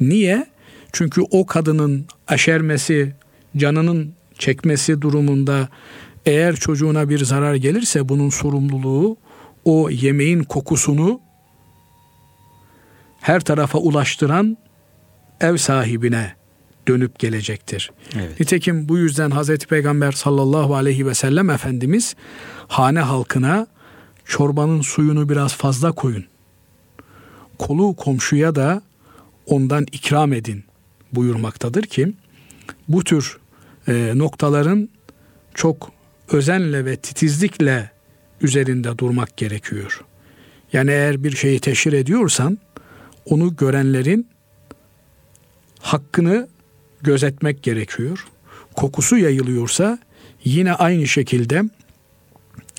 Niye? 0.00 0.46
Çünkü 0.92 1.22
o 1.30 1.46
kadının 1.46 2.06
aşermesi, 2.28 3.14
canının 3.56 4.14
çekmesi 4.38 5.02
durumunda 5.02 5.68
eğer 6.26 6.56
çocuğuna 6.56 7.08
bir 7.08 7.24
zarar 7.24 7.54
gelirse 7.54 8.08
bunun 8.08 8.30
sorumluluğu 8.30 9.16
o 9.64 9.90
yemeğin 9.90 10.42
kokusunu 10.42 11.20
her 13.20 13.40
tarafa 13.40 13.78
ulaştıran 13.78 14.56
ev 15.40 15.56
sahibine 15.56 16.34
dönüp 16.88 17.18
gelecektir. 17.18 17.90
Evet. 18.18 18.40
Nitekim 18.40 18.88
bu 18.88 18.98
yüzden 18.98 19.30
Hazreti 19.30 19.66
Peygamber 19.66 20.12
sallallahu 20.12 20.74
aleyhi 20.74 21.06
ve 21.06 21.14
sellem 21.14 21.50
Efendimiz 21.50 22.16
hane 22.68 23.00
halkına 23.00 23.66
çorbanın 24.24 24.80
suyunu 24.80 25.28
biraz 25.28 25.54
fazla 25.54 25.92
koyun. 25.92 26.24
Kolu 27.58 27.96
komşuya 27.96 28.54
da 28.54 28.82
ondan 29.46 29.86
ikram 29.92 30.32
edin 30.32 30.64
buyurmaktadır 31.12 31.82
ki 31.82 32.12
bu 32.88 33.04
tür 33.04 33.38
e, 33.88 34.12
noktaların 34.14 34.88
çok 35.54 35.92
özenle 36.32 36.84
ve 36.84 36.96
titizlikle 36.96 37.90
üzerinde 38.40 38.98
durmak 38.98 39.36
gerekiyor. 39.36 40.04
Yani 40.72 40.90
eğer 40.90 41.24
bir 41.24 41.36
şeyi 41.36 41.60
teşhir 41.60 41.92
ediyorsan 41.92 42.58
onu 43.24 43.56
görenlerin 43.56 44.28
hakkını 45.80 46.48
gözetmek 47.02 47.62
gerekiyor. 47.62 48.26
Kokusu 48.76 49.16
yayılıyorsa 49.16 49.98
yine 50.44 50.72
aynı 50.72 51.06
şekilde 51.06 51.62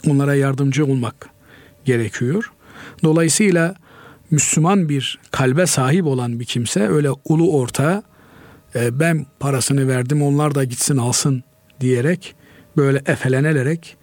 onlara 0.07 0.35
yardımcı 0.35 0.85
olmak 0.85 1.29
gerekiyor. 1.85 2.51
Dolayısıyla 3.03 3.75
Müslüman 4.31 4.89
bir 4.89 5.19
kalbe 5.31 5.65
sahip 5.65 6.05
olan 6.05 6.39
bir 6.39 6.45
kimse 6.45 6.87
öyle 6.87 7.09
ulu 7.25 7.57
orta 7.57 8.03
e, 8.75 8.99
ben 8.99 9.25
parasını 9.39 9.87
verdim 9.87 10.21
onlar 10.21 10.55
da 10.55 10.63
gitsin 10.63 10.97
alsın 10.97 11.43
diyerek 11.79 12.35
böyle 12.77 13.01
efelenerek 13.05 13.97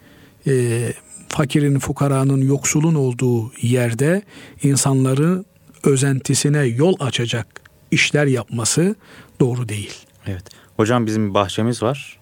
e, 0.47 0.93
fakirin, 1.29 1.79
fukaranın, 1.79 2.41
yoksulun 2.41 2.95
olduğu 2.95 3.51
yerde 3.61 4.21
insanları 4.63 5.43
özentisine 5.83 6.65
yol 6.65 6.95
açacak 6.99 7.47
işler 7.91 8.25
yapması 8.25 8.95
doğru 9.39 9.69
değil. 9.69 9.93
Evet. 10.27 10.43
Hocam 10.77 11.05
bizim 11.05 11.29
bir 11.29 11.33
bahçemiz 11.33 11.83
var. 11.83 12.19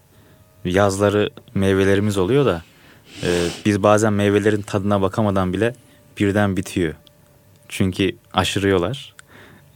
Yazları 0.65 1.29
meyvelerimiz 1.53 2.17
oluyor 2.17 2.45
da 2.45 2.61
e, 3.23 3.47
biz 3.65 3.83
bazen 3.83 4.13
meyvelerin 4.13 4.61
tadına 4.61 5.01
bakamadan 5.01 5.53
bile 5.53 5.75
birden 6.19 6.57
bitiyor. 6.57 6.93
Çünkü 7.69 8.15
aşırıyorlar. 8.33 9.15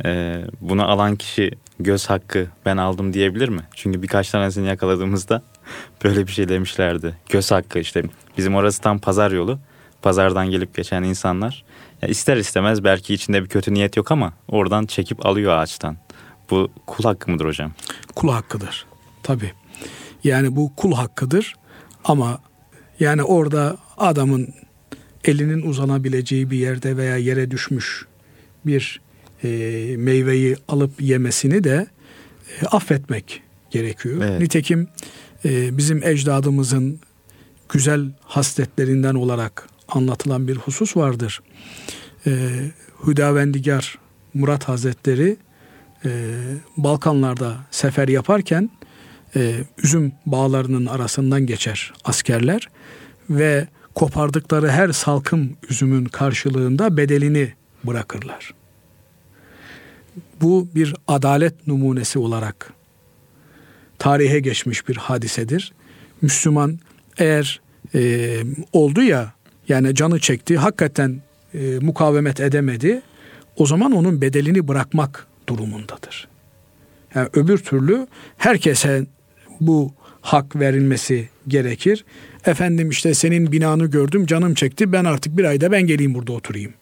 E, 0.05 0.41
bunu 0.61 0.87
alan 0.87 1.15
kişi 1.15 1.51
göz 1.79 2.09
hakkı 2.09 2.47
ben 2.65 2.77
aldım 2.77 3.13
diyebilir 3.13 3.49
mi? 3.49 3.61
Çünkü 3.75 4.01
birkaç 4.01 4.29
tanesini 4.29 4.67
yakaladığımızda 4.67 5.43
böyle 6.03 6.27
bir 6.27 6.31
şey 6.31 6.49
demişlerdi. 6.49 7.17
Göz 7.29 7.51
hakkı 7.51 7.79
işte 7.79 8.03
bizim 8.37 8.55
orası 8.55 8.81
tam 8.81 8.99
pazar 8.99 9.31
yolu. 9.31 9.59
Pazardan 10.01 10.49
gelip 10.49 10.75
geçen 10.75 11.03
insanlar 11.03 11.63
ya 12.01 12.07
ister 12.07 12.37
istemez 12.37 12.83
belki 12.83 13.13
içinde 13.13 13.43
bir 13.43 13.47
kötü 13.47 13.73
niyet 13.73 13.97
yok 13.97 14.11
ama 14.11 14.33
oradan 14.47 14.85
çekip 14.85 15.25
alıyor 15.25 15.57
ağaçtan. 15.57 15.97
Bu 16.49 16.71
kul 16.87 17.03
hakkı 17.03 17.31
mıdır 17.31 17.45
hocam? 17.45 17.71
Kul 18.15 18.29
hakkıdır. 18.29 18.85
Tabi. 19.23 19.51
Yani 20.23 20.55
bu 20.55 20.75
kul 20.75 20.93
hakkıdır 20.93 21.55
ama 22.03 22.41
yani 22.99 23.23
orada 23.23 23.77
adamın 23.97 24.53
elinin 25.25 25.61
uzanabileceği 25.61 26.51
bir 26.51 26.57
yerde 26.57 26.97
veya 26.97 27.17
yere 27.17 27.51
düşmüş 27.51 28.05
bir 28.65 29.01
e, 29.43 29.49
meyveyi 29.97 30.55
alıp 30.67 31.01
yemesini 31.01 31.63
de 31.63 31.87
e, 32.61 32.65
affetmek 32.65 33.41
gerekiyor. 33.71 34.21
Evet. 34.23 34.41
Nitekim 34.41 34.87
e, 35.45 35.77
bizim 35.77 36.03
ecdadımızın 36.03 36.99
güzel 37.69 38.05
hasletlerinden 38.21 39.15
olarak 39.15 39.69
anlatılan 39.91 40.47
bir 40.47 40.55
husus 40.55 40.97
vardır. 40.97 41.41
E, 42.27 42.31
Hüdavendigar 43.07 43.99
Murat 44.33 44.67
Hazretleri 44.69 45.37
e, 46.05 46.09
Balkanlarda 46.77 47.57
sefer 47.71 48.07
yaparken 48.07 48.69
e, 49.35 49.53
üzüm 49.83 50.11
bağlarının 50.25 50.85
arasından 50.85 51.45
geçer 51.45 51.93
askerler 52.03 52.69
ve 53.29 53.67
kopardıkları 53.95 54.69
her 54.69 54.91
salkım 54.91 55.57
üzümün 55.69 56.05
karşılığında 56.05 56.97
bedelini 56.97 57.53
bırakırlar. 57.83 58.53
Bu 60.41 60.67
bir 60.75 60.95
adalet 61.07 61.67
numunesi 61.67 62.19
olarak 62.19 62.73
tarihe 63.99 64.39
geçmiş 64.39 64.87
bir 64.87 64.95
hadisedir. 64.95 65.73
Müslüman 66.21 66.79
eğer 67.17 67.61
e, 67.95 68.37
oldu 68.73 69.01
ya 69.01 69.33
yani 69.67 69.95
canı 69.95 70.19
çekti 70.19 70.57
hakikaten 70.57 71.21
e, 71.53 71.79
mukavemet 71.79 72.39
edemedi 72.39 73.01
o 73.55 73.65
zaman 73.65 73.91
onun 73.91 74.21
bedelini 74.21 74.67
bırakmak 74.67 75.27
durumundadır. 75.49 76.27
Yani 77.15 77.29
öbür 77.33 77.57
türlü 77.57 78.07
herkese 78.37 79.05
bu 79.59 79.91
hak 80.21 80.55
verilmesi 80.55 81.29
gerekir. 81.47 82.05
Efendim 82.45 82.89
işte 82.89 83.13
senin 83.13 83.51
binanı 83.51 83.85
gördüm 83.85 84.25
canım 84.25 84.53
çekti 84.53 84.91
ben 84.91 85.05
artık 85.05 85.37
bir 85.37 85.45
ayda 85.45 85.71
ben 85.71 85.81
geleyim 85.81 86.13
burada 86.13 86.31
oturayım. 86.31 86.73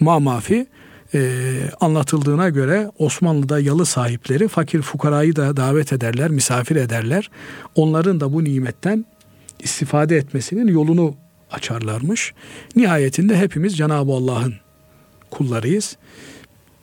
Ma 0.00 0.20
mafi 0.20 0.66
e, 1.14 1.42
anlatıldığına 1.80 2.48
göre 2.48 2.90
Osmanlı'da 2.98 3.60
yalı 3.60 3.86
sahipleri 3.86 4.48
fakir 4.48 4.82
fukarayı 4.82 5.36
da 5.36 5.56
davet 5.56 5.92
ederler, 5.92 6.30
misafir 6.30 6.76
ederler. 6.76 7.30
Onların 7.74 8.20
da 8.20 8.32
bu 8.32 8.44
nimetten 8.44 9.04
istifade 9.60 10.16
etmesinin 10.16 10.68
yolunu 10.68 11.14
açarlarmış. 11.50 12.32
Nihayetinde 12.76 13.36
hepimiz 13.36 13.76
Cenab-ı 13.76 14.12
Allah'ın 14.12 14.54
kullarıyız. 15.30 15.96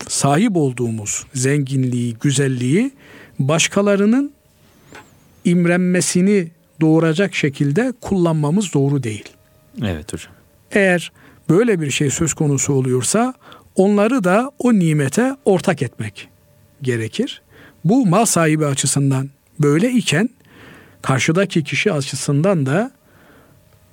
Sahip 0.07 0.55
olduğumuz 0.55 1.25
zenginliği, 1.33 2.13
güzelliği 2.21 2.91
başkalarının 3.39 4.31
imrenmesini 5.45 6.51
doğuracak 6.81 7.35
şekilde 7.35 7.93
kullanmamız 8.01 8.73
doğru 8.73 9.03
değil. 9.03 9.29
Evet 9.83 10.13
hocam. 10.13 10.33
Eğer 10.71 11.11
böyle 11.49 11.81
bir 11.81 11.91
şey 11.91 12.09
söz 12.09 12.33
konusu 12.33 12.73
oluyorsa 12.73 13.33
onları 13.75 14.23
da 14.23 14.51
o 14.59 14.73
nimete 14.73 15.35
ortak 15.45 15.81
etmek 15.81 16.29
gerekir. 16.81 17.41
Bu 17.83 18.05
mal 18.05 18.25
sahibi 18.25 18.65
açısından 18.65 19.29
böyle 19.59 19.91
iken 19.91 20.29
karşıdaki 21.01 21.63
kişi 21.63 21.91
açısından 21.91 22.65
da 22.65 22.91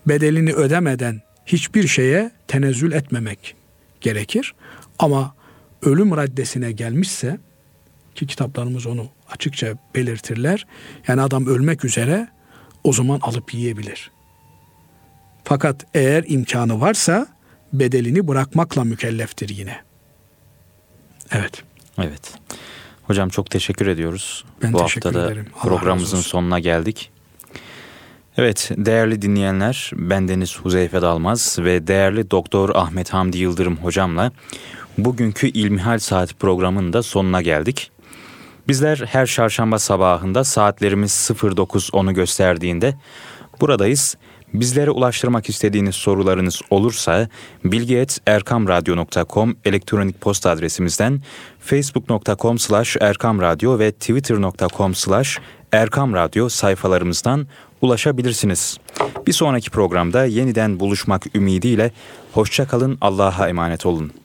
bedelini 0.06 0.52
ödemeden 0.52 1.22
hiçbir 1.46 1.88
şeye 1.88 2.30
tenezzül 2.48 2.92
etmemek 2.92 3.54
gerekir. 4.00 4.54
Ama 4.98 5.34
ölüm 5.82 6.16
raddesine 6.16 6.72
gelmişse 6.72 7.38
ki 8.14 8.26
kitaplarımız 8.26 8.86
onu 8.86 9.08
açıkça 9.30 9.74
belirtirler. 9.94 10.66
Yani 11.08 11.20
adam 11.20 11.46
ölmek 11.46 11.84
üzere 11.84 12.28
o 12.84 12.92
zaman 12.92 13.20
alıp 13.22 13.54
yiyebilir. 13.54 14.10
Fakat 15.44 15.86
eğer 15.94 16.24
imkanı 16.26 16.80
varsa 16.80 17.26
bedelini 17.72 18.28
bırakmakla 18.28 18.84
mükelleftir 18.84 19.48
yine. 19.48 19.80
Evet. 21.30 21.62
Evet. 21.98 22.34
Hocam 23.02 23.28
çok 23.28 23.50
teşekkür 23.50 23.86
ediyoruz. 23.86 24.44
Ben 24.62 24.72
Bu 24.72 24.78
teşekkür 24.78 25.06
haftada 25.10 25.26
ederim. 25.26 25.46
programımızın 25.62 26.20
sonuna 26.20 26.58
geldik. 26.58 27.11
Evet 28.36 28.70
değerli 28.76 29.22
dinleyenler 29.22 29.90
ben 29.94 30.28
Deniz 30.28 30.58
Huzeyfe 30.58 31.02
Dalmaz 31.02 31.58
ve 31.58 31.86
değerli 31.86 32.30
Doktor 32.30 32.70
Ahmet 32.74 33.10
Hamdi 33.10 33.38
Yıldırım 33.38 33.76
hocamla 33.76 34.32
bugünkü 34.98 35.48
İlmihal 35.48 35.98
Saat 35.98 36.38
programının 36.40 36.92
da 36.92 37.02
sonuna 37.02 37.42
geldik. 37.42 37.90
Bizler 38.68 39.02
her 39.06 39.26
çarşamba 39.26 39.78
sabahında 39.78 40.44
saatlerimiz 40.44 41.30
09.10'u 41.32 42.14
gösterdiğinde 42.14 42.94
buradayız. 43.60 44.16
Bizlere 44.54 44.90
ulaştırmak 44.90 45.48
istediğiniz 45.48 45.94
sorularınız 45.94 46.60
olursa 46.70 47.28
bilgi.erkamradyo.com 47.64 49.56
elektronik 49.64 50.20
posta 50.20 50.50
adresimizden 50.50 51.22
facebook.com 51.60 52.58
slash 52.58 52.96
erkamradyo 53.00 53.78
ve 53.78 53.92
twitter.com 53.92 54.94
slash 54.94 55.38
erkamradyo 55.72 56.48
sayfalarımızdan 56.48 57.46
ulaşabilirsiniz. 57.80 58.78
Bir 59.26 59.32
sonraki 59.32 59.70
programda 59.70 60.24
yeniden 60.24 60.80
buluşmak 60.80 61.36
ümidiyle 61.36 61.90
hoşçakalın 62.32 62.98
Allah'a 63.00 63.48
emanet 63.48 63.86
olun. 63.86 64.21